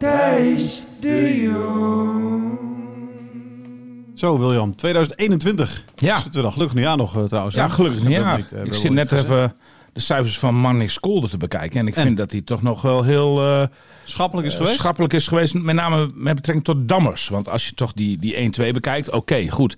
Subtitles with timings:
[0.00, 2.58] Thijs de Jong.
[4.14, 5.84] Zo, William, 2021.
[5.96, 6.14] Ja.
[6.14, 7.54] Zitten we dan gelukkig niet aan nog eh, trouwens.
[7.54, 8.16] Ja, gelukkig niet.
[8.16, 9.54] eh, ik zit net even
[9.92, 11.80] de cijfers van Manning Kolder te bekijken.
[11.80, 12.02] En ik En?
[12.02, 13.66] vind dat hij toch nog wel heel eh,
[14.04, 14.74] Schappelijk is geweest.
[14.74, 15.54] schappelijk is geweest.
[15.54, 17.28] Met name met betrekking tot Dammers.
[17.28, 19.76] Want als je toch die, die 1-2 bekijkt, oké, goed.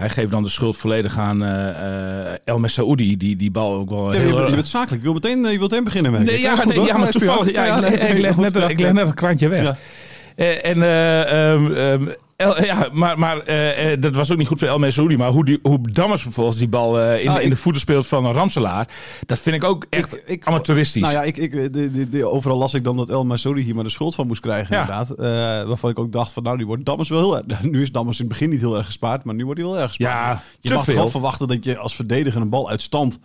[0.00, 3.16] Hij geeft dan de schuld volledig aan eh, eh, El Messaoudi.
[3.16, 4.42] Die die bal ook wel heel...
[4.42, 5.02] je, je bent zakelijk.
[5.02, 6.22] Je wil meteen, eh, je wilt meteen beginnen met.
[6.22, 7.50] Nee, ja, nee, ja, maar toevallig.
[7.50, 9.76] Ja, ik leg net een krantje weg.
[10.40, 14.58] Eh, en, eh, ehm, ehm, El- ja, maar, maar eh, dat was ook niet goed
[14.58, 15.16] voor El Messoudi.
[15.16, 18.06] Maar hoe, die, hoe Dammers vervolgens die bal in, Ah, in ik- de voeten speelt
[18.06, 18.88] van een Ramselaar.
[19.26, 21.02] Dat vind ik ook echt Ik- ik- amateuristisch.
[21.02, 23.74] Nou ja, ik, ik, de, de, de- overal las ik dan dat El Masoudi hier
[23.74, 24.80] maar de schuld van moest krijgen, Ja.
[24.80, 25.66] inderdaad.
[25.68, 27.62] Waarvan ik ook dacht van, nou, die wordt Dammers wel heel erg...
[27.70, 29.78] Nu is Dammers in het begin niet heel erg gespaard, maar nu wordt hij wel
[29.78, 30.14] erg gespaard.
[30.36, 30.94] Ja, je mag veel.
[30.94, 33.18] wel verwachten dat je als verdediger een bal uit stand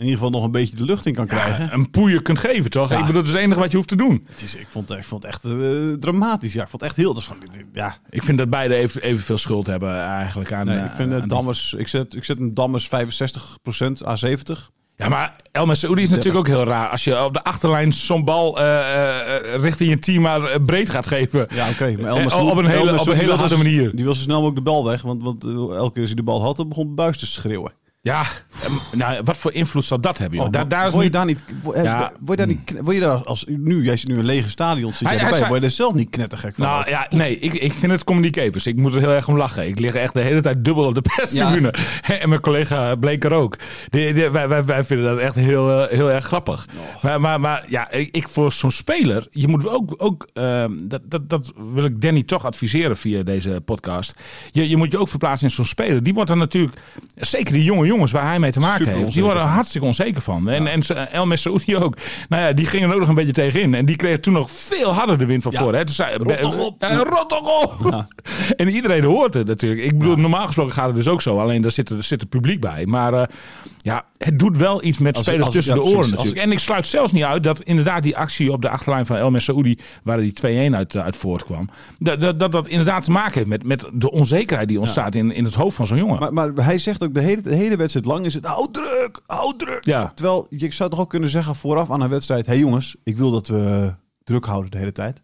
[0.00, 1.64] in ieder geval nog een beetje de lucht in kan krijgen.
[1.64, 2.90] Ja, een poeier kunt geven, toch?
[2.90, 2.98] Ja.
[2.98, 4.26] Ik bedoel, dat is het enige wat je hoeft te doen.
[4.30, 6.52] Het is, ik, vond, ik vond het echt eh, dramatisch.
[6.52, 7.12] Ja, ik vond het echt heel...
[7.14, 10.66] Dat is gewoon, ja, Ik vind dat beide even, evenveel schuld hebben eigenlijk aan...
[10.66, 11.72] nee, eh, ik vind aan uh, Dammers...
[11.72, 12.90] Ik zet, ik zet een Dammers 65%
[14.06, 14.70] à 70.
[14.96, 16.88] Ja, maar El Messaoudi is natuurlijk ook heel raar.
[16.88, 20.90] Als je op de achterlijn zo'n bal eh, eh, richting je team maar eh, breed
[20.90, 21.46] gaat geven.
[21.54, 21.96] Ja, oké.
[22.00, 22.18] maar Eh, op
[22.56, 23.96] een El hele- op een hele harde dus- manier.
[23.96, 25.02] Die wil zo snel mogelijk de bal weg.
[25.02, 27.72] Want, want eh, elke keer als hij de bal had, dan begon Buis te schreeuwen.
[28.02, 28.20] Ja,
[28.62, 30.38] eh, nou, wat voor invloed zal dat hebben?
[30.38, 30.46] Joh?
[30.46, 31.40] Oh, daar, daar is word je nu- daar niet...
[31.62, 32.12] Word, Ja.
[32.20, 32.64] word je daar niet...
[32.64, 33.44] kn- Word je daar als...
[33.48, 35.32] Nu, jij zit nu een lege stadion, zit Hij- erbij.
[35.36, 36.64] zei- Word je er zelf niet knettergek van?
[36.66, 38.66] Nou ja, nee, ik, ik vind het comedy capers.
[38.66, 39.66] Ik moet er heel erg om lachen.
[39.66, 41.74] Ik lig echt de hele tijd dubbel op de perstribune.
[42.02, 43.56] En mijn collega bleek er ook.
[43.90, 46.66] Wij, wij, wij vinden dat echt heel, eh, heel erg grappig.
[47.02, 51.00] Maar, maar, maar ja, ik, ik voor zo'n speler, je moet ook, ook ehm, dat,
[51.04, 54.14] dat, dat wil ik Danny toch adviseren via deze podcast.
[54.50, 56.02] Je, je moet je ook verplaatsen in zo'n speler.
[56.02, 56.76] Die wordt dan natuurlijk,
[57.16, 60.22] zeker die jonge jongens waar hij mee te maken heeft, die worden er hartstikke onzeker
[60.22, 60.48] van.
[60.48, 61.96] En, en El Messaoudi ook.
[62.28, 63.74] Nou ja, die gingen er ook nog een beetje tegenin.
[63.74, 65.74] En die kreeg toen nog veel harder de wind van voren.
[65.78, 65.84] Hè.
[65.84, 66.74] Dus hij- Rot toch op.
[66.82, 68.04] Ja, rot toch op!
[68.56, 69.82] En iedereen hoort het natuurlijk.
[69.82, 71.38] Ik bedoel, normaal gesproken gaat het dus ook zo.
[71.38, 72.86] Alleen daar zit, er zit het publiek bij.
[72.86, 73.22] Maar eh,
[73.82, 76.38] ja, het doet wel iets met Als- spelers als- tussen de oren natuurlijk.
[76.38, 79.30] En ik sluit zelfs niet uit dat inderdaad die actie op de achterlijn van El
[79.30, 81.68] Messaoudi, waar die 2-1 uit, eh, uit voortkwam,
[81.98, 85.32] dat, dat, dat dat inderdaad te maken heeft met, met de onzekerheid die ontstaat in,
[85.32, 86.18] in het hoofd van zo'n jongen.
[86.18, 88.44] Maar, maar hij zegt ook de hele, de hele wedstrijd lang is het...
[88.44, 89.84] Hou druk, hou druk.
[89.84, 90.12] Ja.
[90.14, 92.46] Terwijl je zou toch ook kunnen zeggen vooraf aan een wedstrijd...
[92.46, 95.22] Hé hey jongens, ik wil dat we druk houden de hele tijd.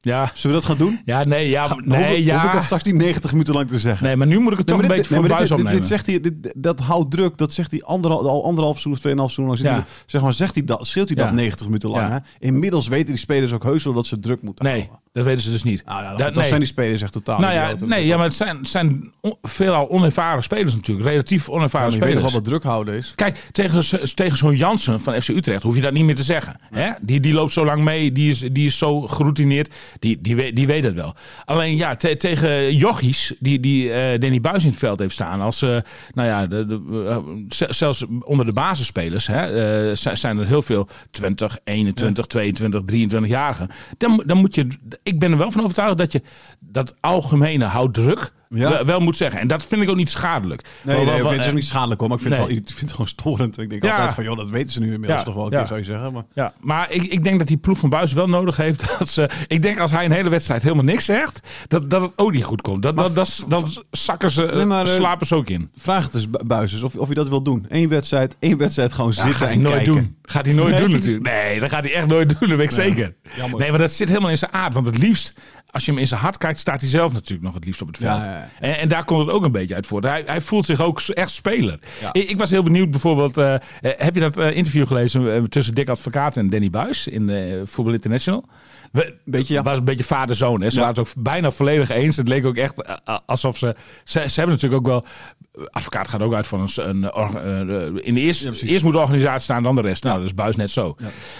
[0.00, 0.30] Ja.
[0.34, 1.00] Zullen we dat gaan doen?
[1.04, 2.52] Ja, nee, ja, Ga- nee, hoef, ik- hoef ik ja.
[2.52, 4.06] dat straks niet 90 minuten lang te zeggen?
[4.06, 5.72] Nee, maar nu moet ik het toch een beetje nee, maar buis opnemen.
[5.72, 8.98] dit zegt hij, dit, dat houdt druk, dat zegt hij anderhal, al anderhalf seizoen of
[8.98, 9.68] tweeënhalf seizoen lang.
[9.68, 9.74] Ja.
[9.74, 11.32] hij zeg maar, zegt hij dat, scheelt hij dat Ja.
[11.32, 12.08] 90 minuten lang.
[12.08, 12.12] Ja.
[12.12, 12.46] Hè?
[12.46, 14.98] Inmiddels weten die spelers ook heus wel dat ze druk moeten Nee, houden.
[15.12, 15.84] Dat weten ze dus niet.
[15.84, 16.44] Nou ja, dat, Dat- nee.
[16.46, 19.90] zijn die spelers echt totaal Nou ja, nee, ja, maar het zijn, zijn on- veelal
[19.90, 21.08] onervaren spelers natuurlijk.
[21.08, 22.24] Relatief Ja, onervaren weet toch spelers.
[22.32, 23.12] wel wat druk houden is?
[23.16, 23.82] Kijk, tegen,
[24.14, 26.56] tegen zo'n Jansen van FC Utrecht hoef je dat niet meer te zeggen.
[26.70, 26.90] Hè?
[27.00, 30.56] Die, die loopt zo lang mee, die is, die is zo geroutineerd, die, die, weet,
[30.56, 31.14] die weet het wel.
[31.44, 35.40] Alleen ja, te- tegen jochies die, die eh, Danny Buis in het veld heeft staan.
[35.40, 35.68] Als, eh,
[36.14, 40.88] nou ja, de, de, eh, zelfs onder de basisspelers hè, zi- zijn er heel veel
[41.10, 43.68] 20, 21, 22, 23-jarigen.
[43.98, 44.66] Dan, dan moet je,
[45.02, 46.22] ik ben er wel van overtuigd dat je
[46.58, 48.70] dat algemene houddruk Ja.
[48.70, 49.40] wel, wel moet zeggen.
[49.40, 50.62] En dat vind ik ook niet schadelijk.
[50.82, 52.34] Nee, Wel- nee, wel- oké, het is eh, ook niet schadelijk hoor, maar ik vind,
[52.34, 52.44] Nee.
[52.44, 53.58] het, wel, ik vind het gewoon storend.
[53.58, 53.90] Ik denk Ja.
[53.94, 56.12] altijd van, joh, dat weten ze nu inmiddels toch wel een keer, zou je zeggen.
[56.12, 56.22] Maar...
[56.34, 59.28] Ja, maar ik, ik denk dat die ploeg van Buis wel nodig heeft dat ze.
[59.46, 62.44] Ik denk als hij een hele wedstrijd helemaal niks zegt, dat, dat het ook niet
[62.44, 62.82] goed komt.
[62.82, 65.70] Dat, dat, dat, dan zakken ze, Nee, maar, eh, slapen ze ook in.
[65.76, 67.66] Vraag het eens, Bu- Buizers, of, of je dat wil doen.
[67.68, 69.94] Eén wedstrijd, één wedstrijd gewoon zitten gaat hij en nooit kijken.
[69.94, 70.16] doen.
[70.22, 70.80] Gaat hij nooit Nee.
[70.80, 71.24] doen natuurlijk.
[71.24, 73.14] Nee, dat gaat hij echt nooit doen, dat weet ik zeker.
[73.36, 73.58] Jammer.
[73.58, 74.74] Nee, maar dat zit helemaal in zijn aard.
[74.74, 75.34] Want het liefst,
[75.70, 77.88] als je hem in zijn hart kijkt, staat hij zelf natuurlijk nog het liefst op
[77.88, 78.24] het veld.
[78.24, 78.48] Ja, ja, ja.
[78.60, 80.04] En, en daar komt het ook een beetje uit voort.
[80.04, 81.78] Hij, hij voelt zich ook echt speler.
[82.12, 85.74] Ik, ik was heel benieuwd bijvoorbeeld, eh, eh, heb je dat eh, interview gelezen tussen
[85.74, 88.44] Dick Advocaat en Danny Buis in eh Voetbal International?
[88.90, 89.62] We, Beetje, ja.
[89.62, 90.60] was een beetje vader-zoon.
[90.60, 90.70] hè.
[90.70, 90.80] Ze Ja.
[90.86, 92.16] waren het ook bijna volledig eens.
[92.16, 94.18] Het leek ook echt eh, alsof ze, ze...
[94.30, 95.04] Ze hebben natuurlijk ook wel...
[95.70, 97.20] Advocaat gaat ook uit van een...
[97.20, 100.04] een eh, in de eerste, Ja, eerst moet de organisatie staan, dan de rest.
[100.04, 100.96] Nou, dat is Buis net zo.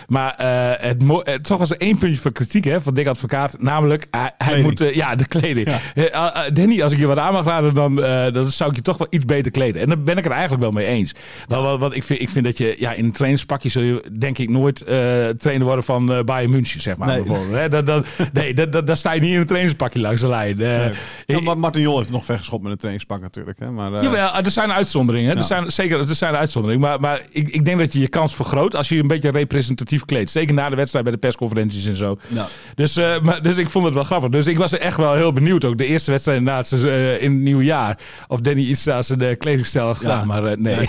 [0.09, 3.57] Maar eh, het, eh, toch was er één puntje van kritiek hè, van Dick Advocaat.
[3.61, 4.07] Namelijk,
[4.39, 4.81] hij, moet...
[4.81, 5.67] eh, ja, de kleding.
[5.67, 8.71] Eh, eh, eh, Danny, als ik je wat aan mag laten, dan, eh, dan zou
[8.71, 9.81] ik je toch wel iets beter kleden.
[9.83, 11.13] En daar ben ik het eigenlijk wel mee eens.
[11.47, 12.75] Want, want, want ik, vind, ik vind dat je...
[12.79, 16.51] Ja, in een trainingspakje zul je denk ik nooit eh trainer worden van eh Bayern
[16.51, 17.09] München, zeg maar.
[17.09, 17.39] Nee.
[17.53, 17.69] Hè.
[17.69, 20.61] Dat, dat, nee, dat, dat, daar sta je niet in een trainingspakje langs de lijn.
[20.61, 20.93] Eh, Ja,
[21.27, 23.59] ik- maar Martin Jol heeft het nog vergeschopt met een trainingspak natuurlijk.
[23.59, 23.71] Hè?
[23.71, 25.29] Maar, eh, Jawel, er zijn uitzonderingen.
[25.29, 25.35] hè.
[25.35, 25.39] Ja.
[25.41, 26.89] Er zijn, zeker, er zijn uitzonderingen.
[26.89, 30.05] Maar, maar ik, ik denk dat je je kans vergroot als je een beetje representatief
[30.05, 30.31] kleedt.
[30.31, 32.19] Zeker na de wedstrijd bij de persconferenties en zo.
[32.27, 32.47] Ja.
[32.75, 34.31] Dus, eh, maar, dus ik vond het wel grappig.
[34.31, 35.65] Dus ik was er echt wel heel benieuwd.
[35.65, 37.99] Ook de eerste wedstrijd na het, eh, in het nieuwe jaar.
[38.29, 40.19] Of Danny iets aan zijn kledingstijl had gedaan.
[40.19, 40.25] Ja.
[40.25, 40.77] Maar eh, nee.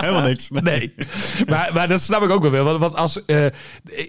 [0.00, 0.48] Helemaal niks.
[0.50, 0.94] Nee.
[1.46, 2.62] Maar, maar dat snap ik ook wel weer.
[2.64, 3.20] Want, want als,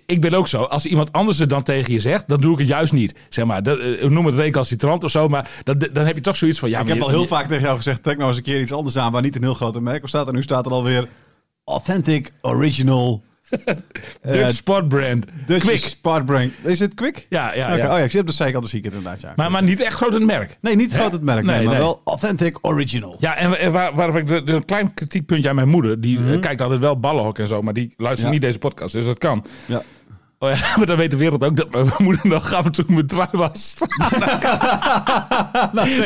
[0.05, 0.61] ik ben ook zo.
[0.75, 3.15] Als iemand anders het dan tegen je zegt, dan doe ik het juist niet.
[3.29, 5.27] Zeg maar, dat, eh, noem het recalcitrant of zo.
[5.27, 6.69] Maar dat, dan heb je toch zoiets van...
[6.69, 8.43] Ja, ik heb je- al heel je- vaak tegen jou gezegd, trek nou eens een
[8.43, 10.27] keer iets anders aan waar niet een heel grote merk op staat.
[10.27, 11.07] En nu staat er alweer
[11.63, 13.23] authentic, original,
[14.21, 15.25] Dutch eh, sportbrand.
[15.45, 15.77] Dutch Quick.
[15.77, 16.29] Sport
[16.63, 17.25] Is het Quick?
[17.29, 17.91] Ja, ja, Oké, ja.
[17.93, 19.21] Oh ja, ik zie op de zijkant, dan zie ik het inderdaad.
[19.21, 19.33] Ja.
[19.35, 20.57] Maar, maar niet echt groot het merk.
[20.61, 21.83] nee, niet groot het merk, nee, Nee, maar nee.
[21.83, 23.15] wel authentic, original.
[23.19, 26.01] Ja, en waar, waar ik dus een klein kritiekpuntje aan mijn moeder.
[26.01, 28.25] Die eh, kijkt altijd wel ballenhok en zo, maar die luistert Mhm.
[28.27, 28.31] Ja.
[28.33, 29.45] niet deze podcast, dus dat kan.
[29.65, 29.81] Ja.
[30.45, 32.85] Oh ja, maar dan weet de wereld ook dat mijn moeder nog af en toe
[32.87, 33.75] mijn trui was.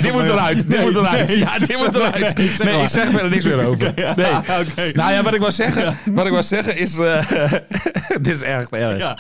[0.01, 1.29] dit moet eruit, dit moet eruit.
[1.31, 2.37] ja, dit moet eruit.
[2.37, 3.93] nee, Nee, ik zeg verder niks meer over.
[3.95, 4.35] Nee.
[4.35, 4.91] oké.
[4.93, 6.97] Nou ja, wat ik wil zeggen, wat ik wil zeggen is...
[6.99, 7.51] eh,
[8.21, 8.97] dit is echt erg.
[8.97, 9.17] Ja.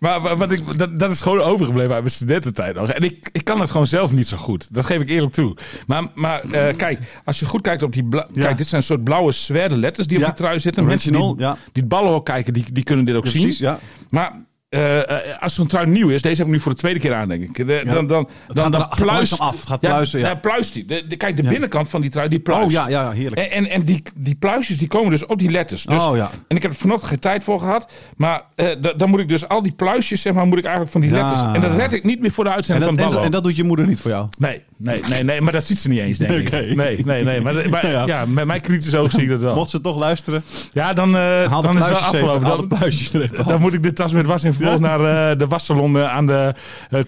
[0.00, 2.88] Maar, wat ik, dat, dat is gewoon overgebleven uit mijn studententijd nog.
[2.90, 4.74] En ik, ik kan het gewoon zelf niet zo goed.
[4.74, 5.56] Dat geef ik eerlijk toe.
[5.86, 8.04] Maar, maar eh, kijk, als je goed kijkt op die...
[8.04, 8.42] bla- Ja.
[8.44, 10.24] Kijk, dit zijn een soort blauwe zware letters die Ja.
[10.24, 10.84] op die trui zitten.
[10.84, 11.52] Mensen die, ja.
[11.52, 13.42] die het ballenhok kijken, die, die kunnen dit ook zien.
[13.42, 13.78] precies, ja.
[14.10, 14.32] Maar
[14.68, 17.28] eh, als zo'n trui nieuw is, deze heb ik nu voor de tweede keer aan,
[17.28, 17.66] denk ik.
[17.66, 17.92] De- Ja.
[17.92, 19.62] dan, dan, dan, gaat dan gaat langzaam af.
[19.62, 20.34] Gaat pluizen, ja.
[20.34, 20.84] pluist die.
[20.84, 21.48] De, de- kijk, de Ja.
[21.48, 22.64] binnenkant van die trui, die pluist.
[22.64, 23.40] Oh ja, ja, ja, heerlijk.
[23.40, 25.84] En, en, en die, die pluisjes die komen dus op die letters.
[25.84, 26.30] Dus, Oh, ja.
[26.48, 27.90] En ik heb er vanochtend geen tijd voor gehad.
[28.16, 30.92] Maar eh, da- dan moet ik dus al die pluisjes, zeg maar, moet ik eigenlijk
[30.92, 31.16] van die Ja.
[31.16, 31.42] letters.
[31.54, 33.34] En dat red ik niet meer voor de En uitzending dat, van en, dat, ballen.
[33.36, 34.28] en dat doet je moeder niet voor jou?
[34.38, 36.50] Nee, nee, nee, nee, maar dat ziet ze niet eens, denk ik.
[36.76, 37.40] Nee, nee, nee.
[37.40, 38.06] Maar, maar Ja.
[38.06, 38.24] ja.
[38.26, 39.54] met mijn kritische oog zie ik dat wel.
[39.54, 42.28] Mocht ze toch luisteren, Ja, dan, de dan is het wel even.
[42.38, 42.90] afgelopen.
[42.90, 45.96] De Dan, dan moet ik de tas met was en vervolgens naar eh, de wassalon
[45.96, 46.54] eh, aan de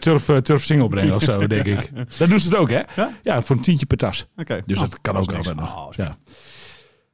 [0.00, 1.90] turf, turf single brengen of zo, denk ik.
[2.18, 2.80] Dat doen ze het ook, hè?
[2.96, 3.10] Ja?
[3.22, 4.26] Ja, voor een tientje per tas.
[4.36, 4.60] Oké.
[4.66, 5.76] Dus Oh, dat kan ook altijd nog.
[5.86, 6.14] Oh, ja.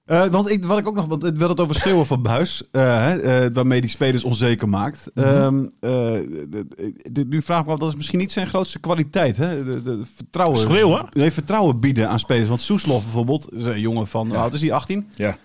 [0.04, 2.62] Eh, want ik, wat ik ook nog, want het werd het over schreeuwen van Buis,
[2.70, 5.10] eh, eh, waarmee die spelers onzeker maakt.
[5.14, 5.26] Mhm.
[5.26, 9.64] Ehm, eh, nu vraag ik me af, dat is misschien niet zijn grootste kwaliteit, hè?
[9.64, 10.58] De, de, vertrouwen.
[10.58, 11.06] Schreeuwen?
[11.12, 12.48] Nee, vertrouwen bieden aan spelers.
[12.48, 15.08] Want Soeslof bijvoorbeeld, is een jongen van, oud is hij, 18?
[15.14, 15.36] Ja.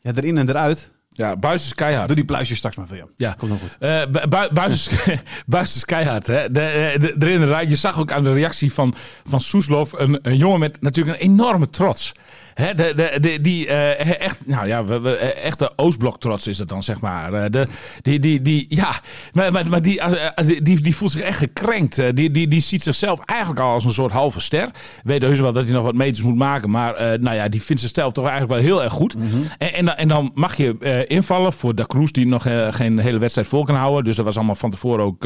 [0.00, 0.92] Ja, erin en eruit.
[1.08, 2.06] Ja, Buis is keihard.
[2.06, 3.06] Doe die pluisjes straks maar voor je.
[3.16, 3.32] Ja.
[3.32, 3.76] Komt dan goed.
[3.80, 4.90] Eh, Bu- Bu- Buis is,
[5.46, 6.26] Buis is keihard.
[6.26, 6.50] Hè?
[6.52, 7.70] De, de, erin en eruit.
[7.70, 8.94] Je zag ook aan de reactie van,
[9.28, 12.12] van Soeslof een, een jongen met natuurlijk een enorme trots.
[12.56, 16.58] Hè, de, de, de, die eh, echt, nou ja, we, we, echte Oostblok trots is
[16.58, 17.32] het dan, zeg maar.
[17.32, 17.66] Eh, de,
[18.02, 18.90] die, die, die, ja,
[19.32, 22.16] maar, maar, maar die, eh, die, die voelt zich echt gekrenkt.
[22.16, 24.68] Die, die, die ziet zichzelf eigenlijk al als een soort halve ster.
[25.04, 26.70] Weet heus wel dat hij nog wat meters moet maken.
[26.70, 29.14] Maar nou ja, die vindt zichzelf toch eigenlijk wel heel erg goed.
[29.58, 33.18] en, en, dan- en dan mag je invallen voor Da Cruz, die nog geen hele
[33.18, 34.04] wedstrijd vol kan houden.
[34.04, 35.24] Dus dat was allemaal van tevoren ook,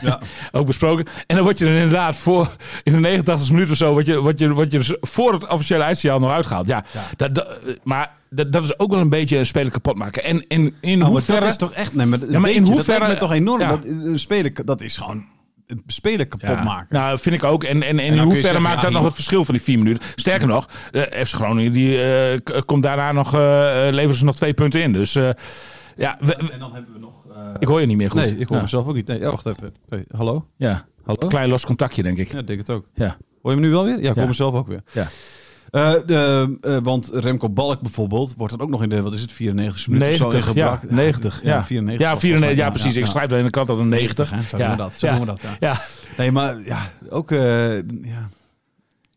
[0.00, 0.20] Ja.
[0.52, 1.06] ook besproken.
[1.26, 4.20] En dan word je er inderdaad voor in de 89 minuut of zo, word je,
[4.20, 6.66] word je, word je voor het officiële eindsignaal nog uitgehaald.
[6.68, 6.84] Ja,
[7.16, 10.24] Dat, dat, maar dat, dat is ook wel een beetje een speler kapot maken.
[10.24, 11.40] En in, in Nou, hoeverre...
[11.40, 13.60] dat is toch echt, nee, maar, Ja, maar in dat hoeverre- lijkt me toch enorm.
[13.60, 13.68] Ja.
[13.68, 15.24] Dat, een speler, dat is gewoon
[15.66, 16.86] een speler kapot Ja, maken.
[16.96, 17.64] Nou, vind ik ook.
[17.64, 19.78] En, en, en, in hoeverre zeggen, maakt ja, dat nog het verschil van die vier
[19.78, 20.04] minuten?
[20.14, 24.36] Sterker nog, eh FC Groningen die, eh, komt daarna nog, eh, eh, leveren ze nog
[24.36, 24.92] twee punten in.
[24.92, 25.30] Dus eh,
[25.96, 27.14] ja, we- we- En dan hebben we nog...
[27.58, 28.20] ik hoor je niet meer goed.
[28.20, 28.62] nee, ik hoor ja.
[28.62, 29.06] mezelf ook niet.
[29.06, 29.74] Nee, ja, wacht even.
[29.88, 30.46] Hey, hallo?
[30.56, 31.28] Ja, Hallo?
[31.28, 32.32] klein los contactje denk ik.
[32.32, 32.86] Ja, ik denk het ook.
[32.94, 33.16] Ja.
[33.42, 33.92] Hoor je me nu wel weer?
[33.92, 34.14] Ja, ik Ja.
[34.14, 34.82] hoor mezelf ook weer.
[34.92, 35.06] Ja.
[35.70, 39.20] Eh, de, eh, want Remco Balk bijvoorbeeld wordt dan ook nog in de, wat is
[39.20, 40.90] het, 94 minuten of zo 90, ja, ingebracht.
[40.90, 41.64] 90, ja.
[41.64, 42.06] 94.
[42.06, 42.54] Ja, was 94, volgens mij.
[42.54, 42.96] ja, precies.
[42.96, 44.30] Ik schrijf aan de kant dat een 90.
[44.30, 44.42] hè?
[44.42, 44.66] Zo ja.
[44.66, 44.94] doen we dat.
[44.96, 45.12] Zo ja.
[45.12, 45.56] doen we dat, ja.
[45.60, 45.80] Ja.
[46.16, 46.78] Nee, maar ja,
[47.10, 47.30] ook...
[47.30, 48.28] eh, ja.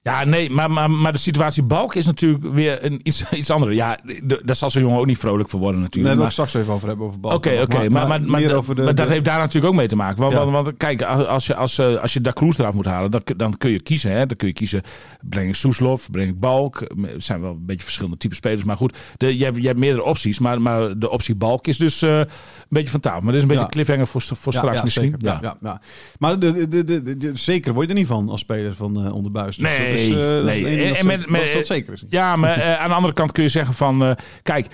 [0.03, 3.73] Ja, nee, maar, maar, maar de situatie Balk is natuurlijk weer een, iets, iets andere.
[3.75, 6.15] Ja, de- daar zal zo'n jongen ook niet vrolijk voor worden Daar natuurlijk.
[6.15, 7.33] wil ik Maar- straks even over hebben, over bal.
[7.33, 10.19] Oké, oké, maar, maar, maar, de, maar dat heeft daar natuurlijk ook mee te maken.
[10.21, 10.39] Want, Ja.
[10.45, 13.23] want, want kijk, als je, als, eh, als je Da Cruz eraf moet halen, dan,
[13.23, 14.11] kun- dan kun je kiezen.
[14.11, 14.25] Hè?
[14.25, 14.81] Dan kun je kiezen,
[15.21, 16.79] breng ik Soeslof, breng ik Balk.
[17.01, 18.63] Het zijn wel een beetje verschillende type spelers.
[18.63, 20.39] Maar goed, de, je, hebt, je hebt meerdere opties.
[20.39, 22.27] Maar, maar de optie Balk is dus eh, een
[22.69, 23.19] beetje van tafel.
[23.21, 23.69] Maar dit is een beetje Ja.
[23.69, 25.03] cliffhanger voor, voor Ja, straks misschien.
[25.19, 25.27] Zeker.
[25.27, 25.39] Ja.
[25.41, 25.81] Ja, ja.
[26.19, 26.83] Maar de, de,
[27.17, 29.57] de, zeker word je er niet van als speler van eh onderbuis.
[29.57, 30.65] Dus Nee, dat is, eh, nee.
[30.83, 32.03] En- dat en met- met- dat zeker is.
[32.09, 34.03] Ja, maar eh, aan de andere kant kun je zeggen van...
[34.05, 34.11] eh,
[34.43, 34.67] kijk,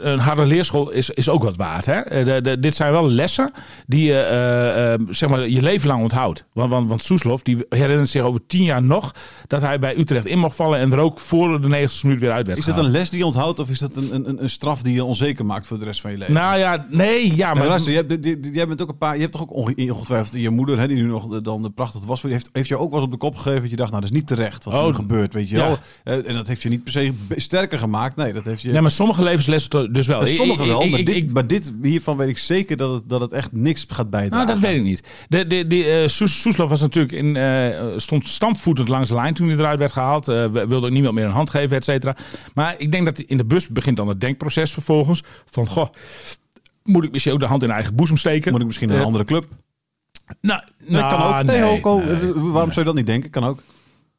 [0.00, 1.86] een harde leerschool is, is ook wat waard.
[1.86, 2.24] Hè?
[2.24, 3.50] De, de- dit zijn wel lessen
[3.86, 6.44] die je zeg maar, je leven lang onthoudt.
[6.52, 9.14] Want, want, want Soeslof die herinnert zich over tien jaar nog...
[9.46, 10.78] dat hij bij Utrecht in mocht vallen...
[10.78, 13.18] en er ook voor de 90 minuut weer uit werd Is dat een les die
[13.18, 15.84] je onthoudt of is dat een, een, een straf die je onzeker maakt voor de
[15.84, 16.34] rest van je leven?
[16.34, 17.66] Nou ja, nee, ja, maar maar...
[17.66, 19.14] luister, je hebt, jij bent ook een paar.
[19.14, 21.70] Je hebt toch ook onge- ongetwijfeld je moeder, hè, die nu nog de- dan de
[21.70, 24.02] prachtig was, heeft, heeft je ook wel eens op de kop gegeven je dacht, nou,
[24.02, 25.66] dat is niet terecht wat er Oh, gebeurt, weet je ja.
[25.66, 25.78] wel.
[26.04, 28.16] Eh, En dat heeft je niet per se sterker gemaakt.
[28.16, 28.70] Nee, dat heeft je.
[28.70, 30.20] Nee, maar sommige levenslessen dus wel.
[30.20, 33.20] Eh, Sommige wel, ik- maar, dit, maar dit hiervan weet ik zeker dat het, dat
[33.20, 34.46] het echt niks gaat bijdragen.
[34.46, 35.02] Nou, dat weet ik niet.
[35.28, 39.34] De, de, de, eh, Soes- Soeslof was natuurlijk in, eh, stond stampvoetend langs de lijn
[39.34, 40.28] toen hij eruit werd gehaald.
[40.28, 42.16] Eh, we- wilde ook niemand meer een hand geven, et cetera.
[42.54, 45.22] Maar ik denk dat in de bus begint dan het denkproces vervolgens.
[45.50, 45.86] Van, goh,
[46.84, 48.50] moet ik misschien ook de hand in eigen boezem steken?
[48.52, 49.44] Moet ik misschien naar een Eh, andere club?
[50.40, 51.42] Nou, Nee, nou, kan ook.
[51.44, 52.14] Nee, nee, ook nee.
[52.16, 53.30] Eh, Waarom zou je dat niet denken?
[53.30, 53.62] Kan ook.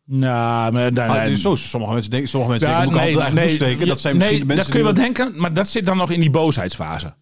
[0.06, 3.16] Nou, maar, daar- Ah, dus zo, sommige mensen denken, sommige mensen Ja, denken, moet ik
[3.16, 3.88] altijd eigen steken.
[3.88, 5.98] Dat zijn misschien nee, de mensen dat kun je wel denken, maar dat zit dan
[5.98, 7.14] nog in die boosheidsfase.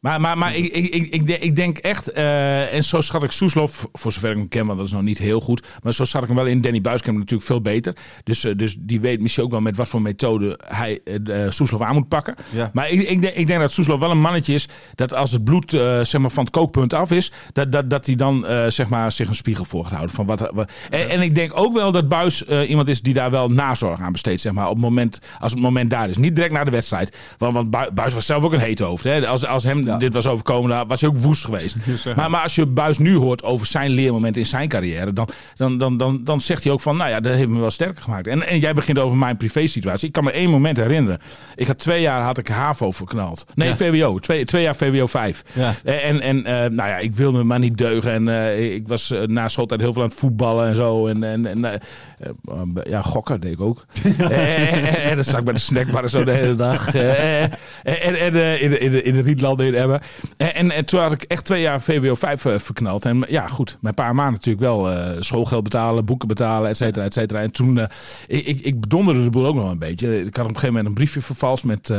[0.00, 3.86] Maar, maar, maar ik, ik, ik, ik, denk- echt, eh, en zo schat ik Soeslof,
[3.92, 5.66] voor zover ik hem ken, want dat is nog niet heel goed.
[5.82, 6.60] Maar zo schat ik hem wel in.
[6.60, 7.96] Danny Buiskamp natuurlijk veel beter.
[8.24, 11.80] Dus, eh, dus die weet misschien ook wel met wat voor methode hij eh, Soeslof
[11.80, 12.34] aan moet pakken.
[12.50, 12.70] Ja.
[12.72, 15.44] Maar ik, ik, denk, ik denk dat Soeslof wel een mannetje is, dat als het
[15.44, 15.70] bloed
[16.02, 19.28] zeg maar van het kookpunt af is, dat, dat, dat hij dan zeg maar zich
[19.28, 20.14] een spiegel voor gaat houden.
[20.14, 23.30] Van wat, wat, en, en ik denk ook wel dat Buis iemand is die daar
[23.30, 26.16] wel nazorg aan besteedt, zeg maar, op het moment, als het moment daar is.
[26.16, 27.16] Niet direct na de wedstrijd.
[27.38, 29.04] Want, want Bui- Buis was zelf ook een hete hoofd.
[29.04, 29.26] Hè?
[29.26, 29.96] Als, als hem Ja.
[29.98, 31.76] dit was overkomen, dan was hij ook woest geweest.
[32.16, 35.78] Maar, maar als je Buis nu hoort over zijn leermoment in zijn carrière, dan, dan,
[35.78, 38.26] dan, dan, dan zegt hij ook van, nou ja, dat heeft me wel sterker gemaakt.
[38.26, 40.06] En, en jij begint over mijn privé situatie.
[40.06, 41.20] Ik kan me één moment herinneren.
[41.56, 43.44] Ik had twee jaar had ik HAVO verknald.
[43.54, 43.76] Nee, Ja.
[43.76, 44.18] VWO.
[44.18, 45.42] Twee, twee jaar VWO 5.
[45.52, 45.74] Ja.
[45.84, 48.12] En, en eh, nou ja, ik wilde maar niet deugen.
[48.12, 51.06] En eh, ik was eh, na schooltijd heel veel aan het voetballen en zo.
[51.06, 51.72] En, en, en eh,
[52.20, 53.86] eh, ja, gokken deed ik ook.
[54.18, 56.94] en, en dan zat ik bij de snackbar zo de hele dag.
[56.94, 60.00] Eh, en eh, in, de, in, de, in de Rietlanden Emmen.
[60.36, 63.04] En, en, en toen had ik echt twee jaar VWO 5 eh, verknald.
[63.04, 67.04] En ja, goed, mijn paar maanden natuurlijk wel eh, schoolgeld betalen, boeken betalen, et cetera,
[67.04, 67.40] et cetera.
[67.40, 67.86] En toen, eh,
[68.26, 70.20] ik, ik, ik bedonderde de boel ook nog een beetje.
[70.20, 71.92] Ik had op een gegeven moment een briefje vervalst met,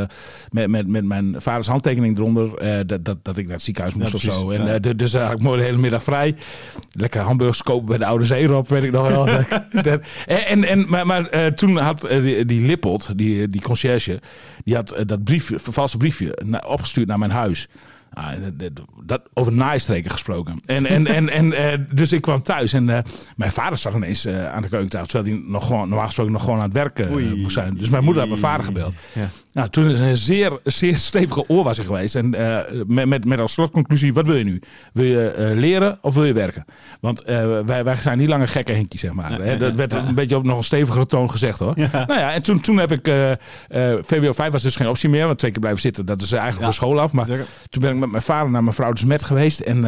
[0.49, 2.49] met, met, met mijn vaders handtekening eronder.
[2.87, 4.51] dat, dat, dat ik naar het ziekenhuis moest Ja, of zo.
[4.51, 4.93] En, ja.
[4.93, 6.35] dus daar had ik mooi de hele middag vrij.
[6.91, 9.25] Lekker hamburgers kopen bij de Oude Zeerop, weet ik nog wel.
[9.81, 14.19] Dat- en, en, maar maar toen had die, die Lippold, die, die conciërge,
[14.63, 17.67] die had dat briefje, vervalste briefje opgestuurd naar mijn huis.
[18.13, 20.61] Ah, dat- dat, over naaistreken gesproken.
[20.65, 23.03] En, en, en, en, eh, dus ik kwam thuis en eh,
[23.35, 25.07] mijn vader zat ineens eh, aan de keukentafel.
[25.07, 27.35] Terwijl hij nog gewoon, normaal gesproken nog gewoon aan het werk eh, Oei.
[27.35, 27.73] moest zijn.
[27.73, 28.95] Dus mijn moeder had mijn vader gebeld.
[29.13, 29.29] Ja.
[29.53, 32.15] Nou, toen is een zeer, zeer stevige oorwassing geweest.
[32.15, 34.61] En eh, met, met, met als slotconclusie, wat wil je nu?
[34.93, 36.65] Wil je eh, leren of wil je werken?
[36.99, 39.41] Want eh, wij, wij zijn niet langer gekke Henkie, zeg maar.
[39.41, 39.57] Hè?
[39.57, 41.73] Dat werd een beetje op nog een stevigere toon gezegd, hoor.
[41.91, 43.05] Nou ja, en toen, toen heb ik...
[44.01, 46.63] VWO 5 was dus geen optie meer, want twee keer blijven zitten, dat is eigenlijk
[46.63, 47.11] van school af.
[47.11, 47.45] Maar Zeker.
[47.69, 49.59] toen ben ik met mijn vader naar mevrouw de Smet geweest.
[49.59, 49.85] En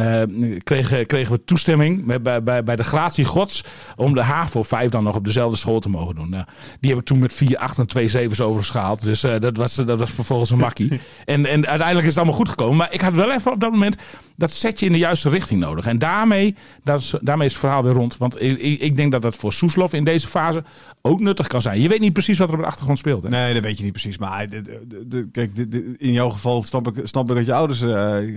[0.62, 3.64] kregen, kregen we toestemming met, bij, bij, bij de gratie gods...
[3.96, 6.30] om de HAVO 5 dan nog op dezelfde school te mogen doen.
[6.30, 6.44] Nou,
[6.80, 9.02] die heb ik toen met 4, 8 en 2 zevens overigens gehaald.
[9.02, 10.88] Dus eh, dat, was, dat was vervolgens een makkie.
[11.24, 12.76] en, en uiteindelijk is het allemaal goed gekomen.
[12.76, 13.96] Maar ik had wel even op dat moment
[14.36, 15.86] dat setje in de juiste richting nodig.
[15.86, 18.16] En daarmee, dat is, daarmee is het verhaal weer rond.
[18.16, 20.64] Want ik, ik denk dat dat voor Soeslof in deze fase
[21.02, 21.80] ook nuttig kan zijn.
[21.80, 23.22] Je weet niet precies wat er op de achtergrond speelt.
[23.22, 23.28] Hè?
[23.28, 24.18] Nee, dat weet je niet precies.
[24.18, 25.56] Maar de, de- de- de- kijk,
[25.98, 27.90] in jouw geval snap ik, snap ik dat je ouders eh,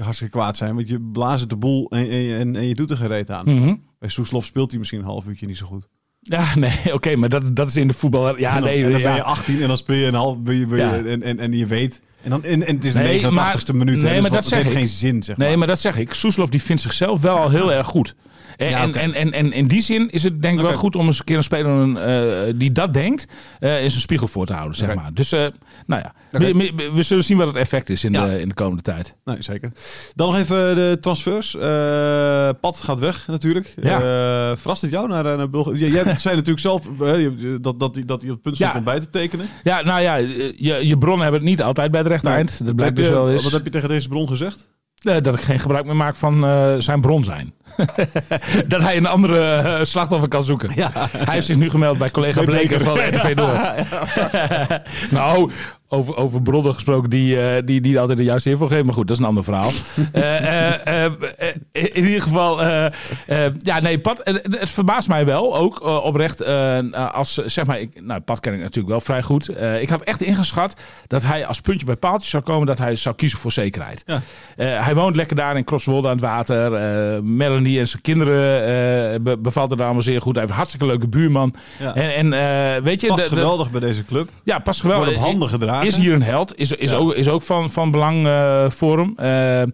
[0.04, 0.76] hartstikke kwaad zijn.
[0.76, 3.46] Want je blaast de boel en, en, en, en je doet er geen reet aan.
[3.46, 3.76] Mhm.
[4.00, 5.88] Bij Soeslof speelt hij misschien een half uurtje niet zo goed.
[6.30, 8.38] Ja, nee, oké, maar dat, dat is in de voetbal.
[8.38, 10.38] Ja, en dan, nee, en dan ben je 18 en dan speel je een half
[10.40, 11.12] ben je, ben je- Ja.
[11.12, 12.02] en, en, en je weet.
[12.24, 14.02] En, dan, en, en het is de Nee, 89ste maar- minuut.
[14.02, 14.72] nee, dus maar dat heeft ik.
[14.72, 15.58] geen zin, zeg Nee, maar.
[15.58, 16.14] maar dat zeg ik.
[16.14, 18.16] Soeslof die vindt zichzelf wel al heel erg goed.
[18.58, 20.96] En, Ja, en, en, en, en in die zin is het denk ik wel goed
[20.96, 23.26] om eens een keer een speler eh, die dat denkt,
[23.60, 24.78] eh in zijn spiegel voor te houden.
[24.78, 25.10] Zeg maar.
[25.14, 25.46] Dus eh,
[25.86, 28.26] nou ja, we, we- we zullen zien wat het effect is in, Ja.
[28.28, 29.16] de, in de komende tijd.
[29.26, 29.72] Nee, zeker.
[30.16, 31.56] Dan nog even de transfers.
[31.56, 33.74] Eh Pat gaat weg natuurlijk.
[33.82, 33.98] Ja.
[34.52, 35.92] Eh, verrast het jou naar, naar Bulgarije?
[35.92, 37.28] Jij zei natuurlijk zelf eh,
[37.62, 38.78] dat, dat, hij- dat het punt stond Ja.
[38.78, 39.46] om bij te tekenen.
[39.64, 42.66] Ja, nou ja, je, je bronnen hebben het niet altijd bij het rechte eind.
[42.66, 43.44] Dat blijkt Heb dus je- wel eens.
[43.44, 44.68] Wat heb je tegen deze bron gezegd?
[45.02, 47.54] Eh, dat ik geen gebruik meer maak van eh, zijn bron zijn.
[48.68, 50.72] dat hij een andere eh, slachtoffer kan zoeken.
[50.72, 53.72] Hij heeft zich nu gemeld bij collega Bleker van RTV Noord.
[55.12, 55.52] nou,
[55.90, 58.86] over, over bronnen gesproken die, eh, die niet altijd de juiste info geven.
[58.86, 59.72] Maar goed, dat is een ander verhaal.
[60.12, 61.12] Eh, eh,
[61.72, 62.62] in ieder geval,
[63.58, 66.46] ja nee, Pat, het, het verbaast mij wel ook oprecht.
[67.14, 69.50] als, zeg maar, ik, nou, Pat ken ik natuurlijk wel vrij goed.
[69.80, 70.74] Ik had echt ingeschat
[71.08, 74.04] dat hij als puntje bij paaltje zou komen, dat hij zou kiezen voor zekerheid.
[74.06, 74.22] Ja.
[74.64, 76.72] Hij woont lekker daar in Crosswolde aan het water.
[77.24, 80.32] Melanie en zijn kinderen be- bevalt er allemaal zeer goed.
[80.32, 81.54] Hij heeft een hartstikke leuke buurman.
[81.80, 81.96] Ja.
[81.96, 84.30] En, en weet je, Past geweldig bij deze club.
[84.44, 85.06] ja, pas geweldig.
[85.06, 85.77] Wordt op handen gedragen.
[85.86, 86.60] Is hier een held.
[86.60, 86.96] Is, is, Ja.
[86.96, 89.14] ook, is ook van, van belang eh, voor hem.
[89.18, 89.68] Eh, eh,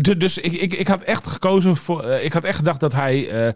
[0.00, 2.04] du- dus ik, ik, ik had echt gekozen voor.
[2.04, 3.54] ik had echt gedacht dat hij.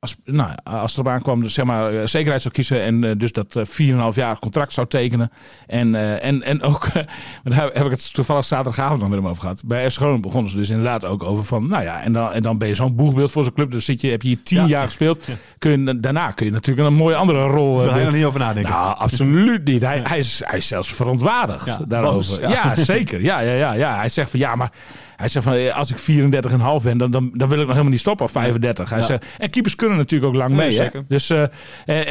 [0.00, 2.82] Eh, als, nou, als het erop aankwam, dus zeg maar, eh, zekerheid zou kiezen.
[2.82, 3.64] En eh, dus dat eh,
[4.10, 5.30] 4,5 jaar contract zou tekenen.
[5.66, 7.02] En, eh, en, en ook, eh,
[7.44, 9.62] daar heb ik het toevallig zaterdagavond nog met hem over gehad.
[9.64, 12.42] Bij FC Groningen begonnen ze dus inderdaad ook over van, nou ja, en dan, en
[12.42, 13.70] dan ben je zo'n boegbeeld voor zo'n club.
[13.70, 14.66] Dus zit je, heb je hier 10 Ja.
[14.66, 15.24] jaar gespeeld.
[15.58, 17.78] Kun je, daarna kun je natuurlijk een mooie andere rol.
[17.78, 18.72] eh, Daar ga je nog niet over nadenken.
[18.72, 19.80] Nou, absoluut niet.
[19.80, 22.40] Hij, hij, is, hij is zelfs verontwaardigd daarover.
[22.40, 22.76] boos, ja.
[22.76, 23.22] zeker.
[23.22, 23.96] Ja, ja, ja, ja.
[23.96, 24.70] Hij zegt van ja, maar
[25.16, 27.90] hij zegt van eh, als ik 34,5 ben, dan, dan, dan wil ik nog helemaal
[27.90, 28.90] niet stoppen op 35.
[28.90, 29.04] Hij Ja.
[29.04, 30.80] zegt, en keepers kunnen natuurlijk ook lang Nee, mee.
[30.80, 30.88] Hè?
[31.08, 31.42] Dus, eh,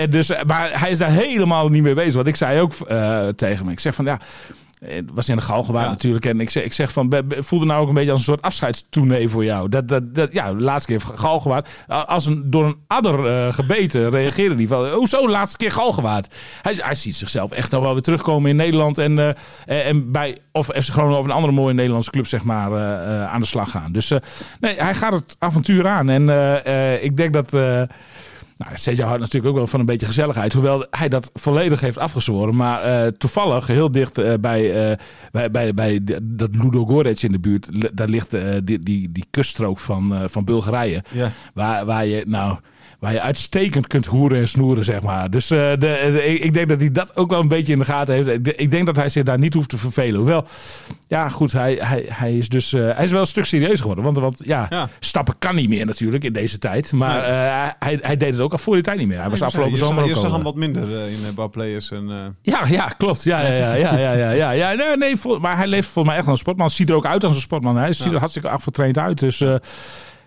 [0.04, 2.14] eh, dus, maar hij is daar helemaal niet mee bezig.
[2.14, 2.74] Want ik zei ook
[3.36, 4.20] tegen me, ik zeg van ja.
[4.88, 5.92] Het was in de galgenwaard Ja.
[5.92, 6.25] natuurlijk.
[6.25, 9.30] En ik zeg, ik zeg van, voelde nou ook een beetje als een soort afscheidstournee
[9.30, 9.70] voor jou.
[9.70, 11.70] Dat, dat, dat, ja, de laatste keer galgenwaard.
[11.88, 16.36] Als een, door een adder eh, gebeten reageerde die van, hoezo laatste keer galgenwaard?
[16.62, 18.98] Hij, hij ziet zichzelf echt nog wel weer terugkomen in Nederland.
[18.98, 22.72] En, eh, en bij, of FC Groningen of een andere mooie Nederlandse club zeg maar
[22.72, 23.92] eh, aan de slag gaan.
[23.92, 24.12] Dus
[24.60, 26.10] nee, hij gaat het avontuur aan.
[26.10, 26.30] En
[27.04, 27.58] ik denk dat...
[28.58, 30.54] nou, Seja houdt natuurlijk ook wel van een beetje gezelligheid.
[30.54, 32.56] Hoewel hij dat volledig heeft afgezworen.
[32.56, 34.98] Maar eh, toevallig, heel dicht eh, bij, eh,
[35.32, 37.98] bij, bij, bij dat Ludo Goretz in de buurt.
[37.98, 38.32] Daar ligt
[38.64, 41.04] die, die, die kuststrook van, van Bulgarije.
[41.12, 41.32] Ja.
[41.54, 42.58] Waar, waar je nou...
[43.00, 45.30] Waar je uitstekend kunt hoeren en snoeren, zeg maar.
[45.30, 47.86] Dus eh, de, de- ik, denk dat hij dat ook wel een beetje in de
[47.86, 48.28] gaten heeft.
[48.28, 50.16] Ik, ik denk dat hij zich daar niet hoeft te vervelen.
[50.20, 50.46] Hoewel,
[51.08, 54.04] ja goed, hij, hij, hij is dus eh, hij is wel een stuk serieus geworden.
[54.04, 54.90] Want, want ja, Ja.
[55.00, 56.92] stappen kan niet meer natuurlijk in deze tijd.
[56.92, 59.20] Maar eh, hij, hij deed het ook al voor die tijd niet meer.
[59.20, 61.92] Hij was afgelopen zomer ook je zag hem wat minder in bouwplayers.
[61.92, 63.24] En, Ja, ja, klopt.
[63.24, 64.74] Ja, ja, ja, ja, ja, ja, ja, ja.
[64.74, 66.70] Nee, nee, maar hij leeft volgens mij echt als een sportman.
[66.70, 67.78] Ziet er ook uit als een sportman.
[67.78, 69.20] Hij ziet er hartstikke afgetraind uit.
[69.20, 69.44] Dus,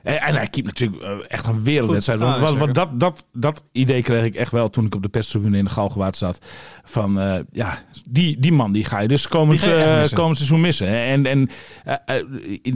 [0.02, 2.20] en, en hij keept natuurlijk eh, echt een wereldwedstrijd.
[2.20, 2.28] Goed.
[2.28, 2.90] Want, want, want zeker.
[2.98, 5.70] dat, dat, dat idee kreeg ik echt wel toen ik op de perstribune in de
[5.70, 6.38] Galgenwaard zat.
[6.84, 7.78] Van eh, ja,
[8.08, 10.86] die, die man die ga je dus komend, je eh, komend seizoen missen.
[10.88, 11.48] En, en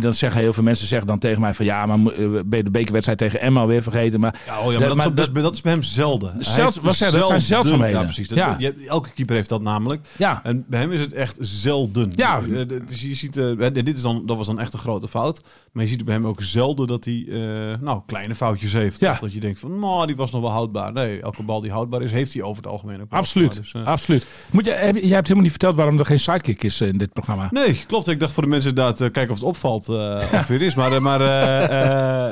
[0.01, 2.71] dan zeggen heel veel mensen zeggen dan tegen mij van ja, maar ben je de
[2.71, 4.21] bekerwedstrijd tegen Emma weer vergeten.
[4.21, 6.35] Maar ja, oh ja, maar, dat, maar dat, is bij- dat is bij hem zelden.
[6.37, 7.99] Wat zeg je, dat zijn zelden- zeldzaamheden.
[7.99, 8.29] Ja, precies.
[8.29, 8.57] Dat, Ja.
[8.59, 10.07] je- elke keeper heeft dat namelijk.
[10.17, 12.13] ja, En bij hem is het echt zelden.
[12.15, 12.41] Ja.
[12.87, 13.33] Dus je ziet,
[13.73, 15.41] dit is dan, dat was dan echt een grote fout.
[15.73, 19.01] Maar je ziet bij hem ook zelden dat hij eh, nou, kleine foutjes heeft.
[19.01, 19.19] Ja.
[19.21, 20.93] Dat je denkt van, nou, die was nog wel houdbaar.
[20.93, 23.55] Nee, elke bal die houdbaar is, heeft hij over het algemeen ook absoluut.
[23.55, 24.27] Dus, eh, absoluut.
[24.51, 26.99] Moet je, heb, jij hebt helemaal niet verteld waarom er geen sidekick is eh, in
[26.99, 27.49] dit programma.
[27.51, 28.09] Nee, klopt.
[28.09, 29.89] Ik dacht voor de mensen inderdaad kijken of het opvalt
[30.39, 30.75] of weer is.
[30.75, 31.19] Maar, maar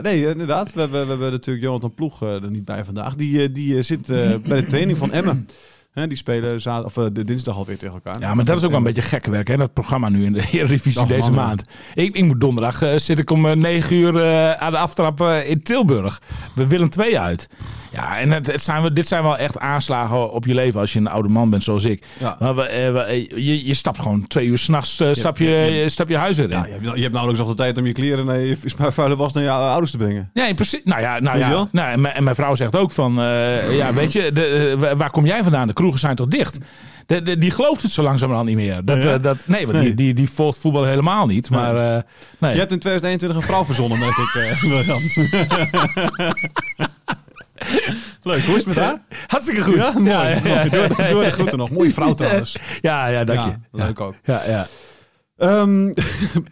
[0.02, 0.72] nee, inderdaad.
[0.72, 3.14] We, hebben we hebben natuurlijk Jonathan Ploeg er niet bij vandaag.
[3.14, 4.06] Die, die zit
[4.46, 5.46] bij de training van Emmen.
[5.92, 8.20] Hè, die spelen of, eh, de dinsdag alweer tegen elkaar.
[8.20, 9.56] Ja, maar dat is ook wel een beetje gekke werk, hè?
[9.56, 11.40] Dat programma nu in de Eredivisie deze mannen.
[11.44, 11.64] maand.
[11.94, 14.24] Ik, ik moet donderdag eh, zit ik om eh, 9 uur
[14.56, 16.20] aan de aftrap in Tilburg.
[16.54, 17.48] We Willem 2 uit.
[17.92, 20.98] Ja, en het, het zijn, dit zijn wel echt aanslagen op je leven als je
[20.98, 22.06] een oude man bent zoals ik.
[22.18, 22.36] Ja.
[22.40, 25.58] Maar we, eh, we- je, je stapt gewoon twee uur s'nachts uh, stap je, ja,
[25.58, 25.64] ja.
[25.64, 26.56] je- stap je huis weer in.
[26.56, 28.56] Ja, je, hebt, je hebt nauwelijks nog de tijd om je kleren naar je
[28.88, 30.30] vuile was naar je ouders te brengen.
[30.34, 30.80] Nee, precies.
[30.84, 31.68] Nou ja, nou ja.
[31.72, 34.92] Nou, en, mijn- en mijn vrouw zegt ook van, eh, ja, weet je, de, eh,
[34.96, 35.66] waar- kom jij vandaan?
[35.66, 36.58] De kroegen zijn toch dicht?
[37.06, 38.84] De, de- die gelooft het zo langzamerhand niet meer.
[38.84, 39.12] Dat, Ja?
[39.14, 39.86] eh, dat, nee, want Nee.
[39.86, 41.50] Die, die, die volgt voetbal helemaal niet.
[41.50, 42.02] Maar eh,
[42.38, 42.52] nee.
[42.52, 44.34] Je hebt in 2021 een vrouw verzonnen, merk ik.
[44.34, 45.00] eh, William.
[48.22, 49.02] Leuk, hoe is het met haar?
[49.26, 49.74] Hartstikke goed.
[49.74, 50.08] Ja, mooi.
[50.08, 51.70] Ja, ja, de groeten nog.
[51.70, 52.56] Mooie vrouw trouwens.
[52.80, 53.54] Ja, ja, dank je.
[53.72, 54.14] leuk ook.
[54.24, 54.66] Ja, ja.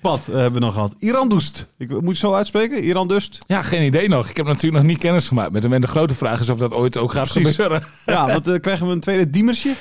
[0.00, 0.94] Pat, eh, hebben we nog gehad.
[0.98, 1.66] Iran Doest.
[1.78, 2.84] Ik moet je het zo uitspreken?
[2.84, 3.38] Iran Dust.
[3.46, 4.28] ja, geen idee nog.
[4.28, 5.72] Ik heb natuurlijk nog niet kennis gemaakt met hem.
[5.72, 7.54] En de grote vraag is of dat ooit ook gaat Precies.
[7.56, 7.82] gebeuren.
[8.06, 9.72] Ja, want eh, krijgen we een tweede diemersje?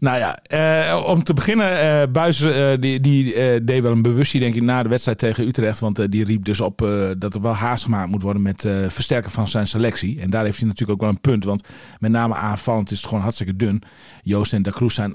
[0.00, 4.42] Nou ja, eh, om te beginnen, eh eh, die, die eh, deed wel een bewustzijn
[4.42, 5.78] denk ik na de wedstrijd tegen Utrecht.
[5.78, 6.78] Want die riep dus op
[7.18, 10.20] dat er wel haast gemaakt moet worden met versterken van zijn selectie.
[10.20, 11.44] En daar heeft hij natuurlijk ook wel een punt.
[11.44, 13.82] Want met name aanvallend is het gewoon hartstikke dun.
[14.22, 15.14] Joost en Da Cruz zijn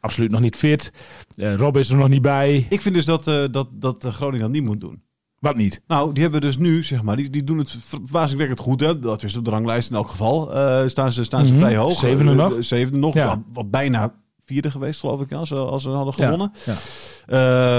[0.00, 0.92] absoluut nog niet fit.
[1.36, 2.66] Rob is er nog niet bij.
[2.68, 5.02] Ik vind dus dat, dat, dat Groningen dat niet moet doen.
[5.38, 5.80] Wat niet?
[5.86, 7.76] Nou, die hebben dus nu, zeg maar, die, die doen het
[8.10, 8.80] waanzinnig goed.
[8.80, 8.98] Hè?
[8.98, 10.54] Dat is op de ranglijst in elk geval.
[10.54, 11.60] eh, staan ze, staan ze Mhm.
[11.60, 11.92] vrij hoog.
[11.92, 12.56] Zevende Eh, nog.
[12.60, 13.14] Zevende nog.
[13.14, 13.26] Ja.
[13.28, 14.14] Wat, wat bijna
[14.46, 16.52] vierde geweest, geloof ik, als, ze- als ze hadden Ja, gewonnen.
[16.64, 16.74] ja.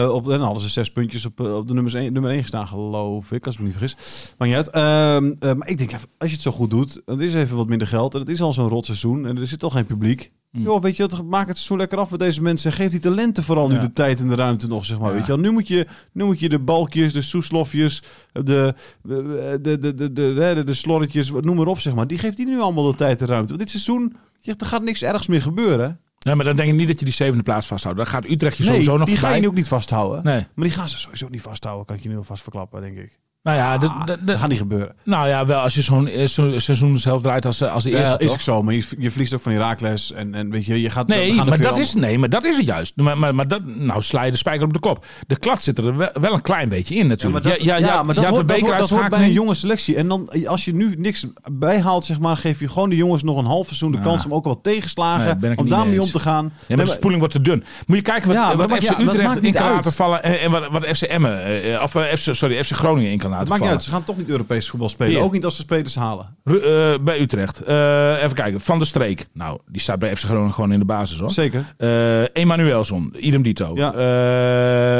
[0.03, 2.41] Eh, op, en dan hadden ze zes puntjes op, op de nummers één, nummer 1
[2.41, 4.33] gestaan, geloof ik, als ik me niet vergis.
[4.37, 4.69] Maar niet.
[4.69, 7.57] Ehm, eh, maar ik denk, ja, als je het zo goed doet, dan is even
[7.57, 8.13] wat minder geld.
[8.13, 10.31] En het is al zo'n rot seizoen en er zit al geen publiek.
[10.51, 10.63] Mm.
[10.63, 12.71] Joh, weet je dat maak het zo lekker af met deze mensen.
[12.71, 15.13] Geef die talenten vooral nu de tijd en de ruimte nog, zeg maar.
[15.13, 15.37] Weet je.
[15.37, 20.63] Nu, moet je, nu moet je de balkjes, de soeslofjes, de, de, de, de, de,
[20.65, 22.07] de, slorretjes, noem maar op, zeg maar.
[22.07, 23.47] Die geeft die nu allemaal de tijd en ruimte.
[23.47, 25.99] Want dit seizoen, je, er gaat niks ergs meer gebeuren.
[26.19, 27.97] Nee, maar dan denk ik niet dat je die zevende plaats vasthoudt.
[27.97, 30.23] Dan gaat Utrecht je sowieso nog die ga je nu ook niet vasthouden.
[30.23, 30.47] Nee.
[30.53, 33.19] Maar die gaan ze sowieso niet vasthouden, kan je nu alvast verklappen, denk ik.
[33.43, 34.95] Nou ja, de- Dat gaat niet gebeuren.
[35.03, 38.07] nou ja, wel als je zo'n eh, seizoen zelf draait als, eh, als de eerste,
[38.07, 40.81] Ja, is ook zo, maar je, je verliest ook van Herakles en, en weet je,
[40.81, 41.07] je gaat...
[41.07, 42.93] Nee, gaan maar dat is, nee, maar dat is het juist.
[42.95, 45.05] Maar, maar, maar dat, nou sla je de spijker op de kop.
[45.27, 47.43] De klad zit er wel, wel een klein beetje in Ja, natuurlijk.
[47.43, 49.31] maar dat, ja, ja, ja, maar dat, hoort, de dat, hoort, dat hoort bij een
[49.31, 49.95] jonge selectie.
[49.95, 53.37] En dan, als je nu niks bijhaalt, zeg maar, geef je gewoon de jongens nog
[53.37, 54.03] een half seizoen de Ja.
[54.03, 56.43] kans om ook wat tegenslagen, ik om niet daarmee mee om te gaan.
[56.43, 57.63] Nee, maar Nee, de spoeling wordt te dun.
[57.87, 60.23] Moet je kijken wat, Ja, wat FC ja, Utrecht in kan laten vallen.
[60.23, 63.61] En, wat, wat FC Emmen, eh, of FC, sorry, FC Groningen in kan het maakt
[63.61, 65.21] niet uit, ze gaan toch niet Europees voetbal spelen.
[65.21, 66.35] Ook niet als ze spelers halen.
[66.43, 67.61] Ru- eh, bij Utrecht.
[67.61, 68.59] Eh, even kijken.
[68.61, 69.27] Van der Streek.
[69.33, 71.31] Nou, die staat bij FC Groningen gewoon in de basis hoor.
[71.31, 71.73] Zeker.
[71.77, 73.71] Eh Emanuelson, idem dito.
[73.75, 73.89] Ja.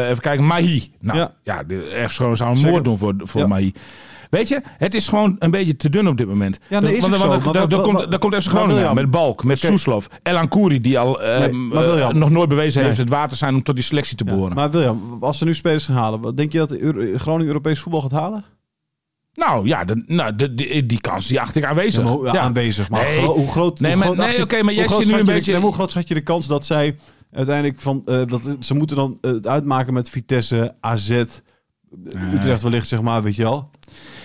[0.10, 0.92] Even kijken, Mahi.
[1.00, 1.63] Nou, ja, Ja.
[1.63, 3.48] de FC Groningen zou een moord doen voor, voor.
[3.48, 3.72] Mahi.
[4.30, 6.60] Weet je, het is gewoon een beetje te dun op dit moment.
[6.70, 9.58] Ja, nee, is ook want- zo, daar- komt, komt FC Groningen aan, met Balk, met
[9.58, 9.68] Oké.
[9.68, 10.08] Soeslof.
[10.24, 10.50] Elan
[10.82, 13.76] die al eh, Nee, maar eh, nog nooit bewezen heeft het water zijn om tot
[13.76, 14.56] die selectie te behoren.
[14.56, 16.76] Maar William, als ze nu spelers gaan halen, wat denk je dat
[17.15, 18.44] Groningen Europees voetbal gaat halen?
[19.34, 22.04] Nou ja, de, nou, de, die, die kans die acht ik aanwezig.
[22.10, 22.89] Ja, maar aanwezig.
[22.89, 23.26] Maar Nee.
[23.26, 25.60] hoe groot, Nee, hoe maar- groot nee, oké, maar jij zit nu een de- beetje-
[25.60, 26.96] hoe groot schat je de kans dat zij
[27.32, 28.02] uiteindelijk van...
[28.06, 31.24] eh, dat, ze moeten dan eh, het uitmaken met Vitesse, AZ,
[32.34, 33.70] Utrecht wellicht, zeg maar, weet je wel.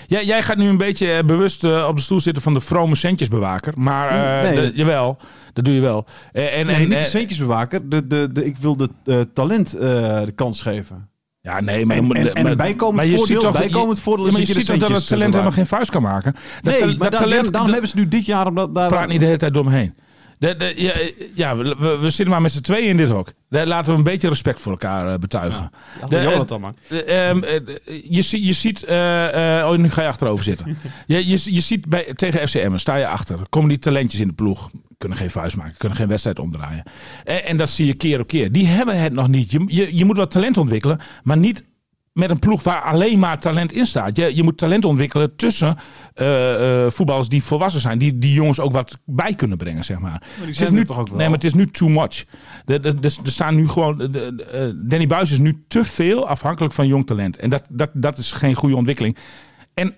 [0.06, 2.60] Ja, jij gaat nu een beetje eh, bewust eh, op de stoel zitten van de
[2.60, 3.72] vrome centjesbewaker.
[3.76, 4.08] Maar
[4.42, 4.56] eh, Nee.
[4.70, 5.16] de- jawel,
[5.52, 6.06] dat doe je wel.
[6.32, 7.88] En, Nee, en, niet de centjes bewaken.
[7.88, 8.88] De, de, de, ik wil de
[9.32, 11.08] talent de kans geven.
[11.40, 14.00] Ja, nee, maar, En- en- en maar- een bijkomend maar je voordeel- ziet toch- bijkomend
[14.00, 16.34] voordeel maar je dat je ziet toch dat het talent helemaal geen vuist kan maken.
[16.62, 18.46] Dat, Nee, maar dat talent, daarom hebben ze nu dit jaar...
[18.46, 19.94] Om dat, daar, praat niet de hele tijd door me heen.
[20.44, 23.32] De, de, ja, eh, ja, we, we- zitten maar met z'n tweeën in dit hok.
[23.48, 25.70] De- laten we een beetje respect voor elkaar eh, betuigen.
[26.10, 26.76] Ja, dat dan.
[26.88, 27.60] Eh, ehm, eh,
[28.08, 28.82] je, je ziet...
[28.84, 30.78] eh, eh, oh, nu ga je achterover zitten.
[31.06, 33.38] je, je, je ziet bij, tegen FCM, sta je achter.
[33.48, 34.70] Komen die talentjes in de ploeg.
[34.98, 35.74] Kunnen geen vuist maken.
[35.78, 36.82] Kunnen geen wedstrijd omdraaien.
[37.24, 38.52] En, en dat zie je keer op keer.
[38.52, 39.50] Die hebben het nog niet.
[39.50, 41.00] Je, je, je moet wat talent ontwikkelen.
[41.22, 41.64] Maar niet
[42.14, 44.16] met een ploeg waar alleen maar talent in staat.
[44.16, 45.76] Je, je moet talent ontwikkelen tussen
[46.14, 47.98] eh, eh, voetballers die volwassen zijn.
[47.98, 50.22] Die, die jongens ook wat bij kunnen brengen, zeg maar.
[50.40, 51.16] Het is nu, toch ook wel?
[51.16, 52.24] Nee, maar het is nu too much.
[52.64, 53.98] Er staan nu gewoon.
[53.98, 57.36] de- de- eh, Danny Buis is nu te veel afhankelijk van jong talent.
[57.36, 59.16] En dat, dat, dat is geen goede ontwikkeling.
[59.74, 59.94] En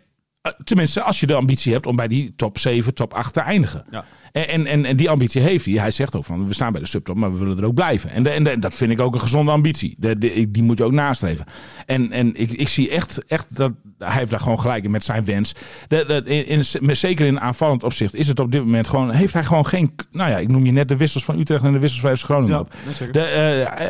[0.64, 3.84] tenminste, als je de ambitie hebt om bij die top 7, top 8 te eindigen.
[3.90, 4.04] Ja.
[4.44, 5.74] En, en, en, die ambitie heeft hij.
[5.74, 8.10] Hij zegt ook van we staan bij de subtop, maar we willen er ook blijven.
[8.10, 9.94] En, de- en de- dat vind ik ook een gezonde ambitie.
[9.98, 10.18] De,
[10.50, 11.44] die moet je ook nastreven.
[11.86, 15.04] En, en ik, ik zie echt, echt dat hij heeft daar gewoon gelijk in met
[15.04, 15.54] zijn wens.
[16.24, 19.10] In, in- zeker in aanvallend opzicht is het op dit moment gewoon.
[19.10, 19.94] Heeft hij gewoon geen.
[20.12, 22.24] Nou ja, ik noem je net de wissels van Utrecht en de wissels van FC
[22.24, 22.72] Groningen Ja, op.
[23.16, 23.22] eh,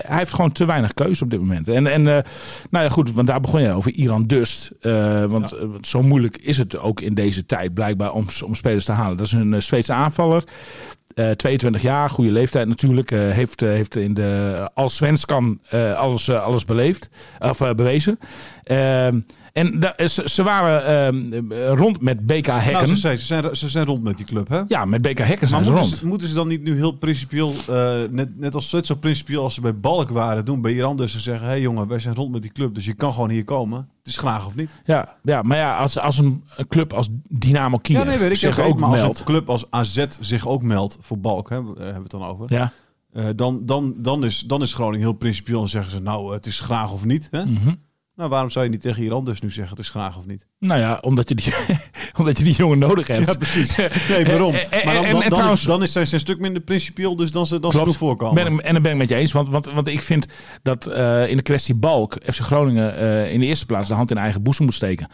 [0.08, 1.68] hij heeft gewoon te weinig keuze op dit moment.
[1.68, 2.22] En, en eh,
[2.70, 4.70] nou ja, goed, want daar begon je over Iran Dust.
[4.80, 8.92] Eh, want zo moeilijk is het ook in deze tijd blijkbaar om, om spelers te
[8.92, 9.16] halen.
[9.16, 10.35] Dat is een Zweedse aanvaller.
[10.44, 13.10] Eh 22 jaar, goede leeftijd natuurlijk.
[13.10, 17.70] eh, heeft, eh, heeft in de als Svenskan eh alles, eh, alles beleefd, of eh,
[17.74, 18.18] bewezen.
[19.56, 22.72] En da- ze, ze waren ehm, rond met BK Hekken.
[22.72, 24.60] Nou, ze, zijn, ze, zijn, ze zijn rond met die club, hè?
[24.68, 25.86] ja, met BK Hekken Maar zijn ze rond.
[25.86, 29.42] ze, moeten ze dan niet nu heel principieel, eh, net, net als net zo principieel
[29.42, 31.98] als ze bij Balk waren, doen bij Iran dus en zeggen, hé hey jongen, wij
[31.98, 33.78] zijn rond met die club, dus je kan gewoon hier komen.
[33.98, 34.70] Het is graag of niet.
[34.84, 38.36] Ja, ja, maar ja, als, als een, club als Dynamo Kiev ja, nee, weet ik.
[38.36, 39.18] zich ook maar als meldt.
[39.18, 42.52] een club als AZ zich ook meldt voor Balk, hè, hebben we het dan over,
[42.52, 42.72] Ja.
[43.12, 46.46] eh, dan, dan, dan, is, dan is Groningen heel principieel en zeggen ze, nou, het
[46.46, 47.28] is graag of niet.
[47.30, 47.44] Hè?
[47.44, 47.74] Mhm.
[48.16, 50.46] Nou, waarom zou je niet tegen Iran dus nu zeggen, het is graag of niet?
[50.58, 51.54] Nou ja, omdat je die,
[52.18, 53.26] omdat je die jongen nodig hebt.
[53.26, 53.76] Ja, precies.
[54.08, 54.52] Nee, waarom?
[54.84, 54.94] Maar
[55.28, 57.76] dan, dan, is, dan is zij een stuk minder principieel dus dan ze, dan ze
[57.76, 57.90] Klopt.
[57.92, 58.62] doen voorkomen.
[58.62, 59.32] En dan ben ik met je eens.
[59.32, 60.26] Want, want, want ik vind
[60.62, 64.10] dat eh, in de kwestie Balk FC Groningen eh, in de eerste plaats de hand
[64.10, 65.08] in eigen boezem moet steken.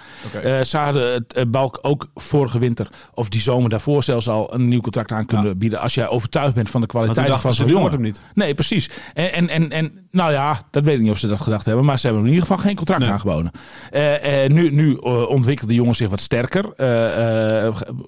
[0.65, 4.69] Ze hadden het eh, Balk ook vorige winter of die zomer daarvoor zelfs al een
[4.69, 5.55] nieuw contract aan kunnen Ja.
[5.55, 5.81] bieden.
[5.81, 7.81] Als jij overtuigd bent van de kwaliteit van ze, die jongen.
[7.81, 8.23] wordt hem niet.
[8.35, 8.91] Nee, precies.
[9.15, 11.85] En, en, en, en nou ja, dat weet ik niet of ze dat gedacht hebben.
[11.85, 13.11] Maar ze hebben in ieder geval geen contract Nee.
[13.11, 13.51] aangeboden.
[13.91, 16.65] Eh, eh, nu nu eh, ontwikkelt de jongen zich wat sterker.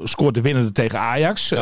[0.03, 1.55] Scoort de winnende tegen Ajax.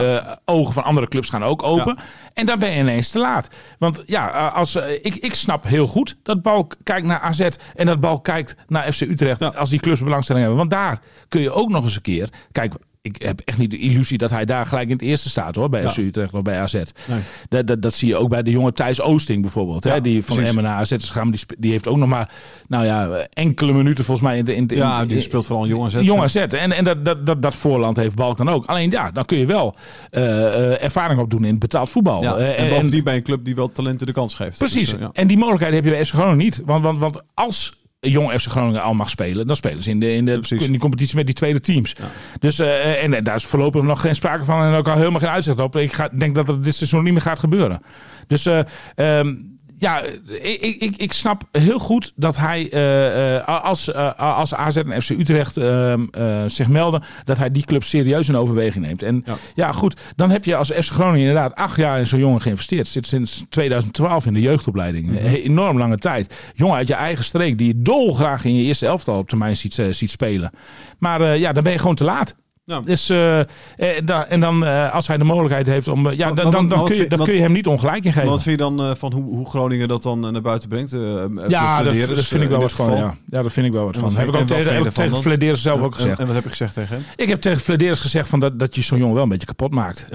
[0.44, 1.98] Ogen van andere clubs gaan ook open.
[2.34, 3.48] En dan ben je ineens te laat.
[3.78, 7.48] Want ja, als, ik, ik snap heel goed dat Balk kijkt naar AZ.
[7.74, 9.40] En dat Balk kijkt naar FC Utrecht.
[9.40, 9.48] Ja.
[9.48, 10.68] Als die clubs belangstelling hebben.
[10.68, 12.28] Want daar kun je ook nog eens een keer...
[12.52, 15.54] Kijk, ik heb echt niet de illusie dat hij daar gelijk in het eerste staat
[15.54, 15.68] hoor.
[15.68, 15.88] Bij Ja.
[15.88, 16.72] FC Utrecht of bij AZ.
[16.74, 16.84] Nee.
[17.48, 19.84] Dat, dat, dat zie je ook bij de jonge Thijs Oosting bijvoorbeeld.
[19.84, 20.40] Ja, hè, die van.
[20.42, 21.30] Emmen naar AZ is gegaan.
[21.30, 22.30] Die, die heeft ook nog maar
[22.68, 24.54] nou ja, enkele minuten volgens mij in de...
[24.54, 26.04] In, Ja, die speelt vooral een jonge.
[26.04, 26.36] Jong AZ.
[26.36, 28.66] En, en dat, dat, dat, dat voorland heeft Balk dan ook.
[28.66, 29.74] Alleen ja, dan kun je wel
[30.10, 32.22] eh, ervaring opdoen in het betaald voetbal.
[32.22, 34.58] Ja, Eh, en bovendien bij een club die wel talenten de kans geeft.
[34.58, 34.90] Precies.
[34.90, 35.08] Dus, eh.
[35.12, 36.62] En die mogelijkheid heb je bij FC Groningen niet.
[36.64, 40.12] Want, want, want als jong FC Groningen al mag spelen, dan spelen ze in, de,
[40.12, 41.94] in, de, in die competitie met die tweede teams.
[41.98, 42.04] Ja.
[42.38, 45.20] Dus, eh, en, en daar is voorlopig nog geen sprake van en ook al helemaal
[45.20, 45.76] geen uitzicht op.
[45.76, 47.82] Ik ga, denk dat het dit seizoen niet meer gaat gebeuren.
[48.26, 48.60] Dus eh,
[48.94, 49.34] ehm,
[49.82, 50.00] ja,
[50.40, 55.02] ik, ik, ik snap heel goed dat hij, eh, eh, als, eh, als AZ en
[55.02, 59.02] FC Utrecht ehm, eh, zich melden, dat hij die club serieus in overweging neemt.
[59.02, 59.34] En Ja.
[59.54, 59.72] ja.
[59.72, 62.88] goed, dan heb je als FC Groningen inderdaad acht jaar in zo'n jongen geïnvesteerd.
[62.88, 65.06] Zit sinds 2012 in de jeugdopleiding.
[65.06, 65.26] Mhm.
[65.26, 66.34] Enorm lange tijd.
[66.54, 69.82] Jongen uit je eigen streek die je dolgraag in je eerste elftal op termijn ziet,
[69.90, 70.50] ziet spelen.
[70.98, 72.34] Maar ja, dan ben je gewoon te laat.
[72.72, 72.80] Ja.
[72.80, 73.46] Dus, eh, eh,
[74.04, 76.06] da- en dan eh, als hij de mogelijkheid heeft om.
[76.06, 78.28] eh, ja, dan, dan, kun je, dan kun je hem niet ongelijk in geven.
[78.28, 80.90] wat vind je dan van hoe, hoe Groningen dat dan naar buiten brengt?
[81.48, 82.90] Ja, dat, vind ik wel wat van.
[82.96, 83.14] Ja.
[83.26, 84.16] ja, dat vind ik wel wat En van.
[84.16, 85.22] Heb ik ook tegen, tegen?
[85.22, 86.18] Flederis zelf ook gezegd.
[86.20, 87.04] En, wat heb je gezegd tegen hem?
[87.16, 89.70] Ik heb tegen Flederis gezegd van dat, dat je zo'n jongen wel een beetje kapot
[89.70, 90.06] maakt.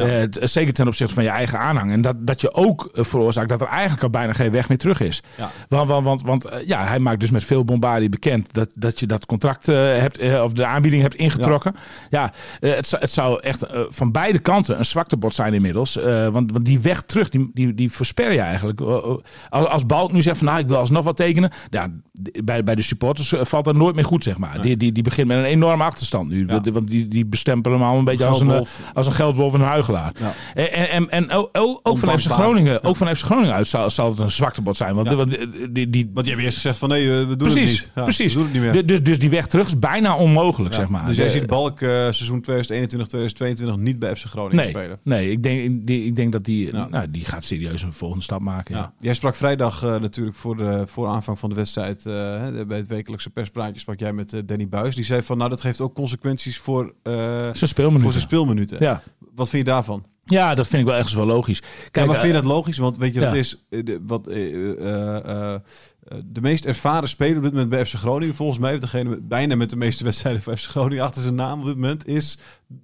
[0.42, 1.92] Zeker ten opzichte van je eigen aanhang.
[1.92, 5.00] En dat, dat je ook veroorzaakt dat er eigenlijk al bijna geen weg meer terug
[5.00, 5.22] is.
[5.70, 9.06] Want, want, want, want ja, hij maakt dus met veel bombardie bekend dat, dat je
[9.06, 11.76] dat contract hebt, of de aanbieding hebt ingetrokken.
[12.10, 15.98] Ja, het, zou- het zou echt eh, van beide kanten een zwaktebod zijn inmiddels.
[15.98, 18.82] Eh, want, want die weg terug, die, die, die versper je eigenlijk.
[18.82, 19.16] Eh, eh,
[19.50, 21.52] als, als Balk nu zegt van nou, ik wil alsnog wat tekenen.
[21.70, 21.88] Ja,
[22.44, 24.62] bij, bij de supporters eh, valt dat nooit meer goed, zeg maar.
[24.62, 26.48] Die, die, die begint met een enorme achterstand nu.
[26.48, 26.62] Ja.
[26.72, 28.92] Want, die, die bestempelen hem al een beetje als een, eh, Geldwolf.
[28.94, 30.12] als een geldwolf en een huigelaar.
[30.20, 30.34] Ja.
[30.54, 31.50] En, en, en, ook,
[31.84, 32.32] ook, van FC.
[32.32, 34.96] Groningen, ook van FC Groningen uit zal, zal het een zwaktebod zijn.
[34.96, 35.38] Want, want
[35.70, 37.92] die, die, Want die hebben eerst gezegd van nee, eh, we doen precies, het niet.
[37.96, 38.34] Ja, precies.
[38.34, 38.74] We doen het niet meer.
[38.74, 41.06] Du- Dus, dus die weg terug is bijna onmogelijk, zeg maar.
[41.06, 45.00] Dus jij ziet Balk eh, seizoen 2021, 2022 niet bij FC Groningen Nee, spelen.
[45.04, 46.88] nee ik, denk, die, ik denk dat die, Ja.
[46.88, 48.76] nou, die gaat serieus een volgende stap maken.
[48.76, 48.82] Ja.
[48.82, 48.94] Ja.
[49.00, 52.88] Jij sprak vrijdag eh, natuurlijk voor de voor aanvang van de wedstrijd hè, bij het
[52.88, 54.96] wekelijkse perspraatje sprak jij met eh, Danny Buis.
[54.96, 58.02] Die zei van nou dat geeft ook consequenties voor, Zijn speelminuten.
[58.04, 58.78] voor zijn speelminuten.
[58.80, 59.02] Ja.
[59.36, 60.06] Wat vind je daarvan?
[60.26, 61.60] ja, dat vind ik wel ergens wel logisch.
[61.60, 62.78] Kijk, ja, maar vind je dat logisch?
[62.78, 63.66] Want weet je, dat is
[64.08, 64.28] wat,
[66.26, 69.70] de meest ervaren speler op dit moment bij FC Groningen, volgens mij, degene bijna met
[69.70, 72.38] de meeste wedstrijden van FC Groningen achter zijn naam op dit moment, is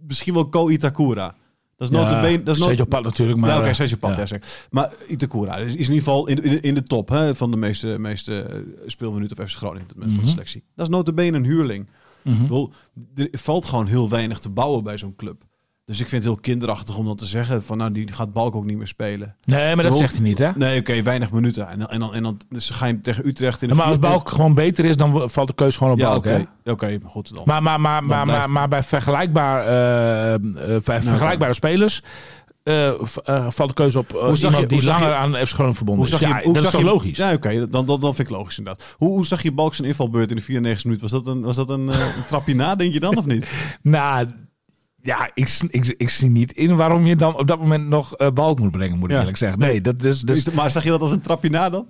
[0.07, 1.35] misschien wel Ko Itakura.
[1.77, 2.43] Dat is ja, notabene...
[2.43, 3.49] Dat is Sergio Pat natuurlijk, maar...
[3.49, 4.17] ja, oké, eh, Sergio Pat, ja.
[4.17, 4.25] ja.
[4.25, 4.67] zeg.
[4.71, 7.99] Maar Itakura is, in ieder geval in, in, in de top hè, van de meeste,
[7.99, 10.33] meeste eh, speelminuten op FC Groningen op dit moment van de Mhm.
[10.39, 10.63] selectie.
[10.75, 11.87] Dat is notabene een huurling.
[12.23, 12.73] Ik bedoel,
[13.15, 15.43] er valt gewoon heel weinig te bouwen bij zo'n club.
[15.85, 18.55] Dus ik vind het heel kinderachtig om dan te zeggen van nou, die gaat Balk
[18.55, 19.35] ook niet meer spelen.
[19.43, 20.49] Nee, maar dat zegt hij niet, hè?
[20.55, 21.67] Nee, oké, weinig minuten.
[21.69, 23.99] En dan, en dan, en dan dus ga je tegen Utrecht in de maar als
[23.99, 26.45] Balk gewoon beter is, dan valt de keus gewoon op Ja, Balk, oké.
[26.63, 26.71] hè?
[26.71, 27.41] Oké, maar goed dan.
[27.45, 32.01] Maar, maar, maar, maar, maar, maar bij, vergelijkbaar, eh, eh, bij vergelijkbare spelers
[32.63, 32.91] eh,
[33.49, 35.75] valt de keuze op Hoe zag iemand je- die hoe langer je- aan FC Groningen
[35.75, 36.19] verbonden hoe is.
[36.21, 37.17] zag je, Ja, hoe dat is zag toch je, logisch?
[37.17, 38.95] Ja, oké, dan, dan, dan vind ik logisch inderdaad.
[38.97, 41.01] Hoe, hoe zag je Balk zijn invalbeurt in de 94 minuut?
[41.01, 43.47] Was dat een, was dat een, een trapje na, denk je dan, of niet?
[43.81, 44.27] Nou,
[45.05, 48.29] ja, ik, ik, ik zie niet in waarom je dan op dat moment nog eh,
[48.31, 49.19] Balk moet brengen, moet ik Ja.
[49.19, 49.59] eerlijk zeggen.
[49.59, 50.21] Nee, dat is...
[50.21, 51.87] Dus, maar zag je dat als een trapje na dan?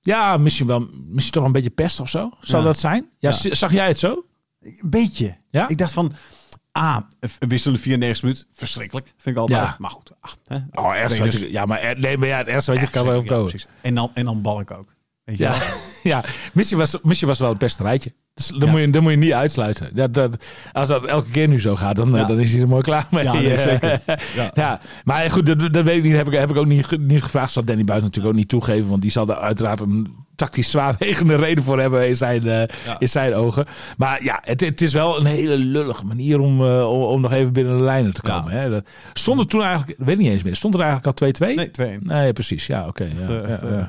[0.00, 2.30] ja, misschien wel, misschien toch een beetje pest of zo.
[2.40, 2.68] Zou Ja.
[2.68, 3.08] dat zijn?
[3.18, 4.26] Ja, zag jij het zo?
[4.60, 5.36] Een beetje.
[5.50, 5.68] Ja?
[5.68, 6.12] Ik dacht van,
[6.72, 6.96] ah,
[7.38, 9.06] een wisselende 94 minuut, verschrikkelijk.
[9.16, 9.60] Vind ik altijd.
[9.60, 9.76] Ja.
[9.78, 10.12] Maar goed.
[10.20, 10.92] Ach, hè, Oh,
[11.30, 13.66] je, ja, maar er- nee, maar ja, het weet je kan wel precies.
[13.80, 14.94] En dan, en dan Balk ook.
[15.24, 15.44] Weet je
[16.02, 16.24] Ja.
[16.52, 18.14] Missie, was, Missie was wel het beste rijtje.
[18.36, 18.70] Dus dan, Ja.
[18.70, 19.90] moet je, dan moet je niet uitsluiten.
[19.94, 22.24] Dat, dat, als dat elke keer nu zo gaat, dan, Ja.
[22.24, 23.24] dan is hij er mooi klaar mee.
[23.24, 24.00] Ja, zeker.
[24.34, 24.50] Ja.
[24.54, 24.80] ja.
[25.04, 26.12] Maar goed, dat, dat weet ik niet.
[26.12, 27.52] Heb ik, heb ik ook niet, niet gevraagd.
[27.52, 28.88] Zal Danny Buis natuurlijk ook niet toegeven.
[28.88, 32.98] Want die zal daar uiteraard een tactisch zwaarwegende reden voor hebben in zijn, eh, Ja.
[32.98, 33.66] in zijn ogen.
[33.96, 37.32] Maar ja, het, het is wel een hele lullige manier om, eh, om, om nog
[37.32, 38.38] even binnen de lijnen te Ja.
[38.38, 38.52] komen.
[38.52, 38.70] Hè.
[38.70, 41.54] Dat, stond er toen eigenlijk, weet ik niet eens meer, stond er eigenlijk al 2-2?
[41.54, 42.02] Nee, 2-1.
[42.02, 42.66] Nee, precies.
[42.66, 43.08] Ja, oké.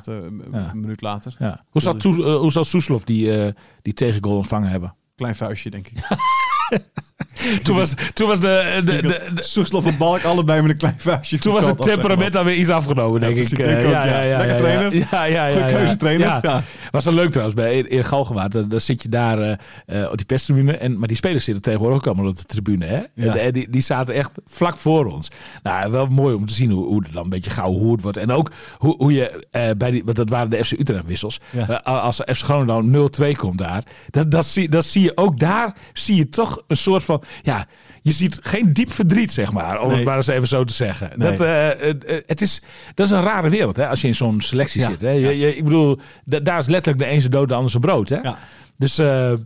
[0.05, 1.36] Een minuut later.
[1.39, 1.63] Ja.
[1.69, 4.95] Hoe zal, eh, hoe zal Soeslof die, eh die tegengoal ontvangen hebben?
[5.15, 5.97] Klein vuistje, denk ik.
[7.63, 10.95] Toen was, toen was de, de, de, de- Soeslof en Balk allebei met een klein
[10.97, 11.38] vuistje.
[11.38, 12.41] toen was het temperament maar.
[12.41, 13.60] alweer iets afgenomen, denk ik.
[13.60, 14.38] Eh, ja.
[14.38, 14.95] Lekker trainer.
[14.95, 15.69] Ja, ja, ja.
[15.69, 16.27] Goeie ja, trainer.
[16.27, 16.39] Ja.
[16.41, 16.63] Ja.
[16.91, 18.51] Was wel leuk trouwens, bij in, Galgenwaard.
[18.51, 20.77] Dan, dan zit je daar eh, eh, op die perstribune.
[20.77, 22.86] En, maar die spelers zitten tegenwoordig ook allemaal op de tribune.
[22.86, 23.51] Hè?
[23.51, 25.32] Die, die zaten echt vlak voor ons.
[25.63, 28.17] Nou, wel mooi om te zien hoe, hoe er dan een beetje gauw hoerd wordt.
[28.17, 29.45] En ook hoe, hoe je
[29.77, 31.39] bij die, want dat waren de FC Utrecht wissels.
[31.84, 33.84] Als FC Groningen dan 0-2 komt daar.
[34.10, 35.75] Dat, dat, zie, dat zie je ook daar.
[35.93, 37.65] Zie je toch een soort van, ja...
[38.02, 39.96] Je ziet geen diep verdriet, zeg maar, om Nee.
[39.98, 41.12] het maar eens even zo te zeggen.
[41.15, 41.30] Nee.
[41.32, 42.62] Dat, eh, eh, eh, het is,
[42.93, 44.89] dat is een rare wereld, hè, als je in zo'n selectie Ja.
[44.89, 45.02] zit.
[45.02, 45.10] Hè.
[45.10, 47.84] Je, je, ik bedoel, da- daar is letterlijk de een zijn dood, de ander zijn
[47.84, 48.10] brood.
[48.10, 48.15] Hè.
[48.22, 48.38] Ja.
[48.78, 48.98] Dus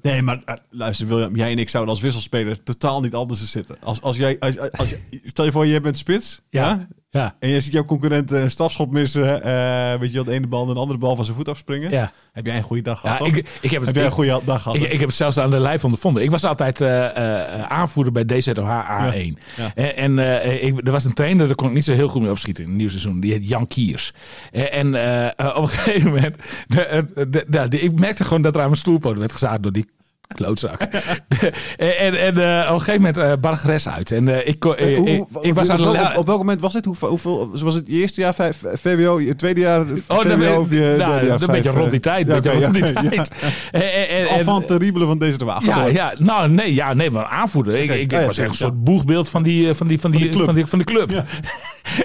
[0.02, 3.76] Nee, maar luister William, jij en ik zouden als wisselspeler totaal niet anders zitten.
[3.84, 6.42] Als, als jij, als, als, stel je voor, jij bent spits.
[6.50, 6.88] ja, ja,
[7.40, 9.44] En je ziet jouw concurrent een stafschop missen.
[9.44, 11.90] eh, weet je wel, de ene bal en de andere bal van zijn voet afspringen.
[11.92, 12.12] ja.
[12.32, 13.20] Heb jij een goede dag gehad?
[13.20, 14.78] ja ik, ik heb het heb jij een goede dag gehad?
[14.78, 16.24] Ik, ik heb het zelfs aan de lijf ondervonden.
[16.24, 17.06] Ik was altijd eh,
[17.56, 19.34] eh, aanvoerder bij DZOH A1.
[19.56, 19.72] Ja.
[19.76, 22.22] En, en eh, ik, er was een trainer, daar kon ik niet zo heel goed
[22.22, 23.20] mee opschieten in het nieuwe seizoen.
[23.20, 24.14] Die heet Jan Kiers.
[24.52, 24.96] En,
[25.36, 26.36] eh, op een gegeven moment,
[26.68, 29.72] de, de, de- de- ik merkte gewoon dat er aan mijn stoelpoot werd gezaagd door
[29.72, 29.86] die
[30.38, 30.82] klootzak.
[31.78, 34.12] en en, eh, op een gegeven moment uh, Bargres uit.
[34.12, 35.84] En eh, ik, eh, Eh, hoe- ik, ik was op, aan de...
[35.84, 36.86] welk- op, welk moment was dit?
[36.86, 39.88] Hoeveel, hoeveel was het je eerste jaar vijf, VWO, je tweede jaar Oh,
[40.20, 42.28] VWO dan of je nou, jaar een beetje vijf, rond die eh, tijd.
[42.28, 43.32] ja, beetje oké, rond die ja, tijd.
[43.72, 45.66] En- en- en- terrible van deze wagen.
[45.68, 47.74] Ja, ja, nou nee, ja, nee, maar aanvoerder.
[47.76, 50.00] Ik, ik, ja, ik ja, was echt een soort boegbeeld van die, eh, van die,
[50.00, 51.10] van die, van die, van die club.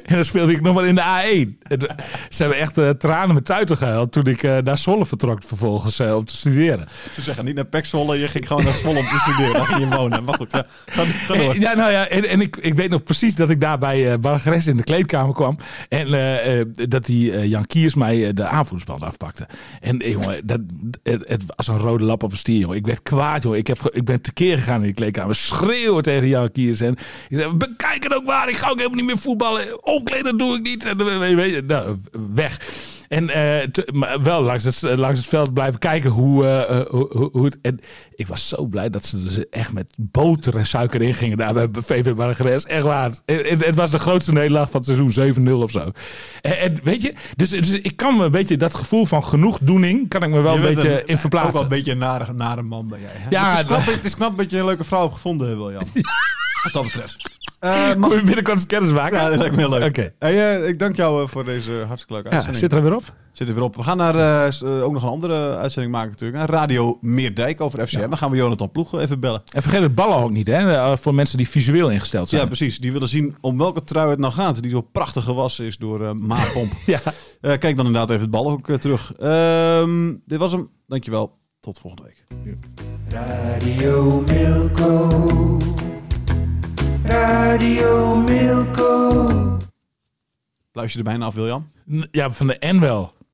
[0.05, 1.59] en dan speelde ik nog maar in de A1.
[1.63, 1.97] En, eh,
[2.29, 5.99] Ze hebben echt eh, tranen met tuiten gehuild toen ik eh, naar Zwolle vertrok vervolgens
[5.99, 6.89] eh, om te studeren.
[7.13, 9.65] Ze zeggen niet naar Pek Zwolle, je ging gewoon naar Zwolle om te studeren.
[9.67, 10.25] Ging je wonen.
[10.25, 11.55] Maar goed, ja, ga, door.
[11.55, 14.13] En, ja, nou ja, en, en ik, ik weet nog precies dat ik daar bij
[14.13, 15.57] eh Bargres in de kleedkamer kwam.
[15.89, 19.47] En eh, eh, dat die eh, Jan Kiers mij eh, de aanvoersband afpakte.
[19.81, 20.61] En eh, jongen, dat,
[21.03, 22.77] het, het was een rode lap op een stier, jongen.
[22.77, 23.59] Ik werd kwaad, jongen.
[23.59, 25.35] Ik, heb, ik ben tekeer gegaan in die kleedkamer.
[25.35, 26.81] Schreeuwen tegen Jan Kiers.
[26.81, 26.93] En
[27.29, 28.49] ik zei, bekijk het ook maar.
[28.49, 29.85] Ik ga ook helemaal niet meer voetballen.
[29.85, 30.85] Omkleden doe ik niet.
[30.85, 31.97] En, eh, weet je, nou,
[32.35, 32.59] weg.
[33.09, 36.87] En eh, te- maar wel langs het, langs het veld blijven kijken hoe, eh, eh,
[36.89, 37.59] hoe, hoe- hoe het...
[37.63, 37.81] En
[38.15, 41.69] ik was zo blij dat ze dus echt met boter en suiker ingingen daar bij
[41.83, 42.65] VV Bargres.
[42.65, 43.11] Echt waar.
[43.27, 45.91] Het, het- was de grootste nederlaag van het seizoen, 7-0 of zo.
[46.41, 50.09] En, en weet je, dus, dus ik kan me een beetje dat gevoel van genoegdoening,
[50.09, 51.63] kan ik me wel een beetje in Ook wel verplaatsen.
[51.63, 53.11] een beetje een nare, nare man ben jij.
[53.13, 53.27] hè?
[53.31, 55.59] Ja, het, is knap, dat- het is knap dat je een leuke vrouw hebt gevonden,
[55.65, 55.83] William.
[56.73, 57.39] Wat dat betreft.
[57.61, 59.19] Eh, mag Moet je binnenkort eens kennis maken?
[59.19, 59.85] Ja, dat lijkt me heel leuk.
[59.85, 60.13] Oké.
[60.19, 62.65] Hey, eh, ik dank jou eh, voor deze hartstikke leuke Ja, uitzending.
[62.65, 63.15] zit er weer op?
[63.33, 63.77] Zit er weer op.
[63.77, 64.47] We gaan naar,
[64.83, 66.39] ook nog een andere uitzending maken natuurlijk.
[66.39, 68.01] Naar Radio Meerdijk over FCM.
[68.01, 69.43] Dan gaan we Jonathan Ploeg even bellen.
[69.55, 70.97] En vergeet het ballen ook niet, hè?
[70.99, 72.41] Voor mensen die visueel ingesteld zijn.
[72.41, 72.79] Ja, precies.
[72.79, 74.63] Die willen zien om welke trui het nou gaat.
[74.63, 76.73] Die zo prachtig gewassen is door eh Maapomp.
[76.87, 77.01] Ja.
[77.41, 79.13] Eh, kijk dan inderdaad even het bal ook terug.
[79.19, 80.69] Ehm, dit was hem.
[80.87, 81.39] Dankjewel.
[81.61, 82.25] Tot volgende week.
[83.09, 85.57] Radio Milko.
[87.09, 89.19] Radio Milko.
[90.73, 91.71] Luister je er bijna af, William?
[91.91, 93.13] N- Ja, van de N wel.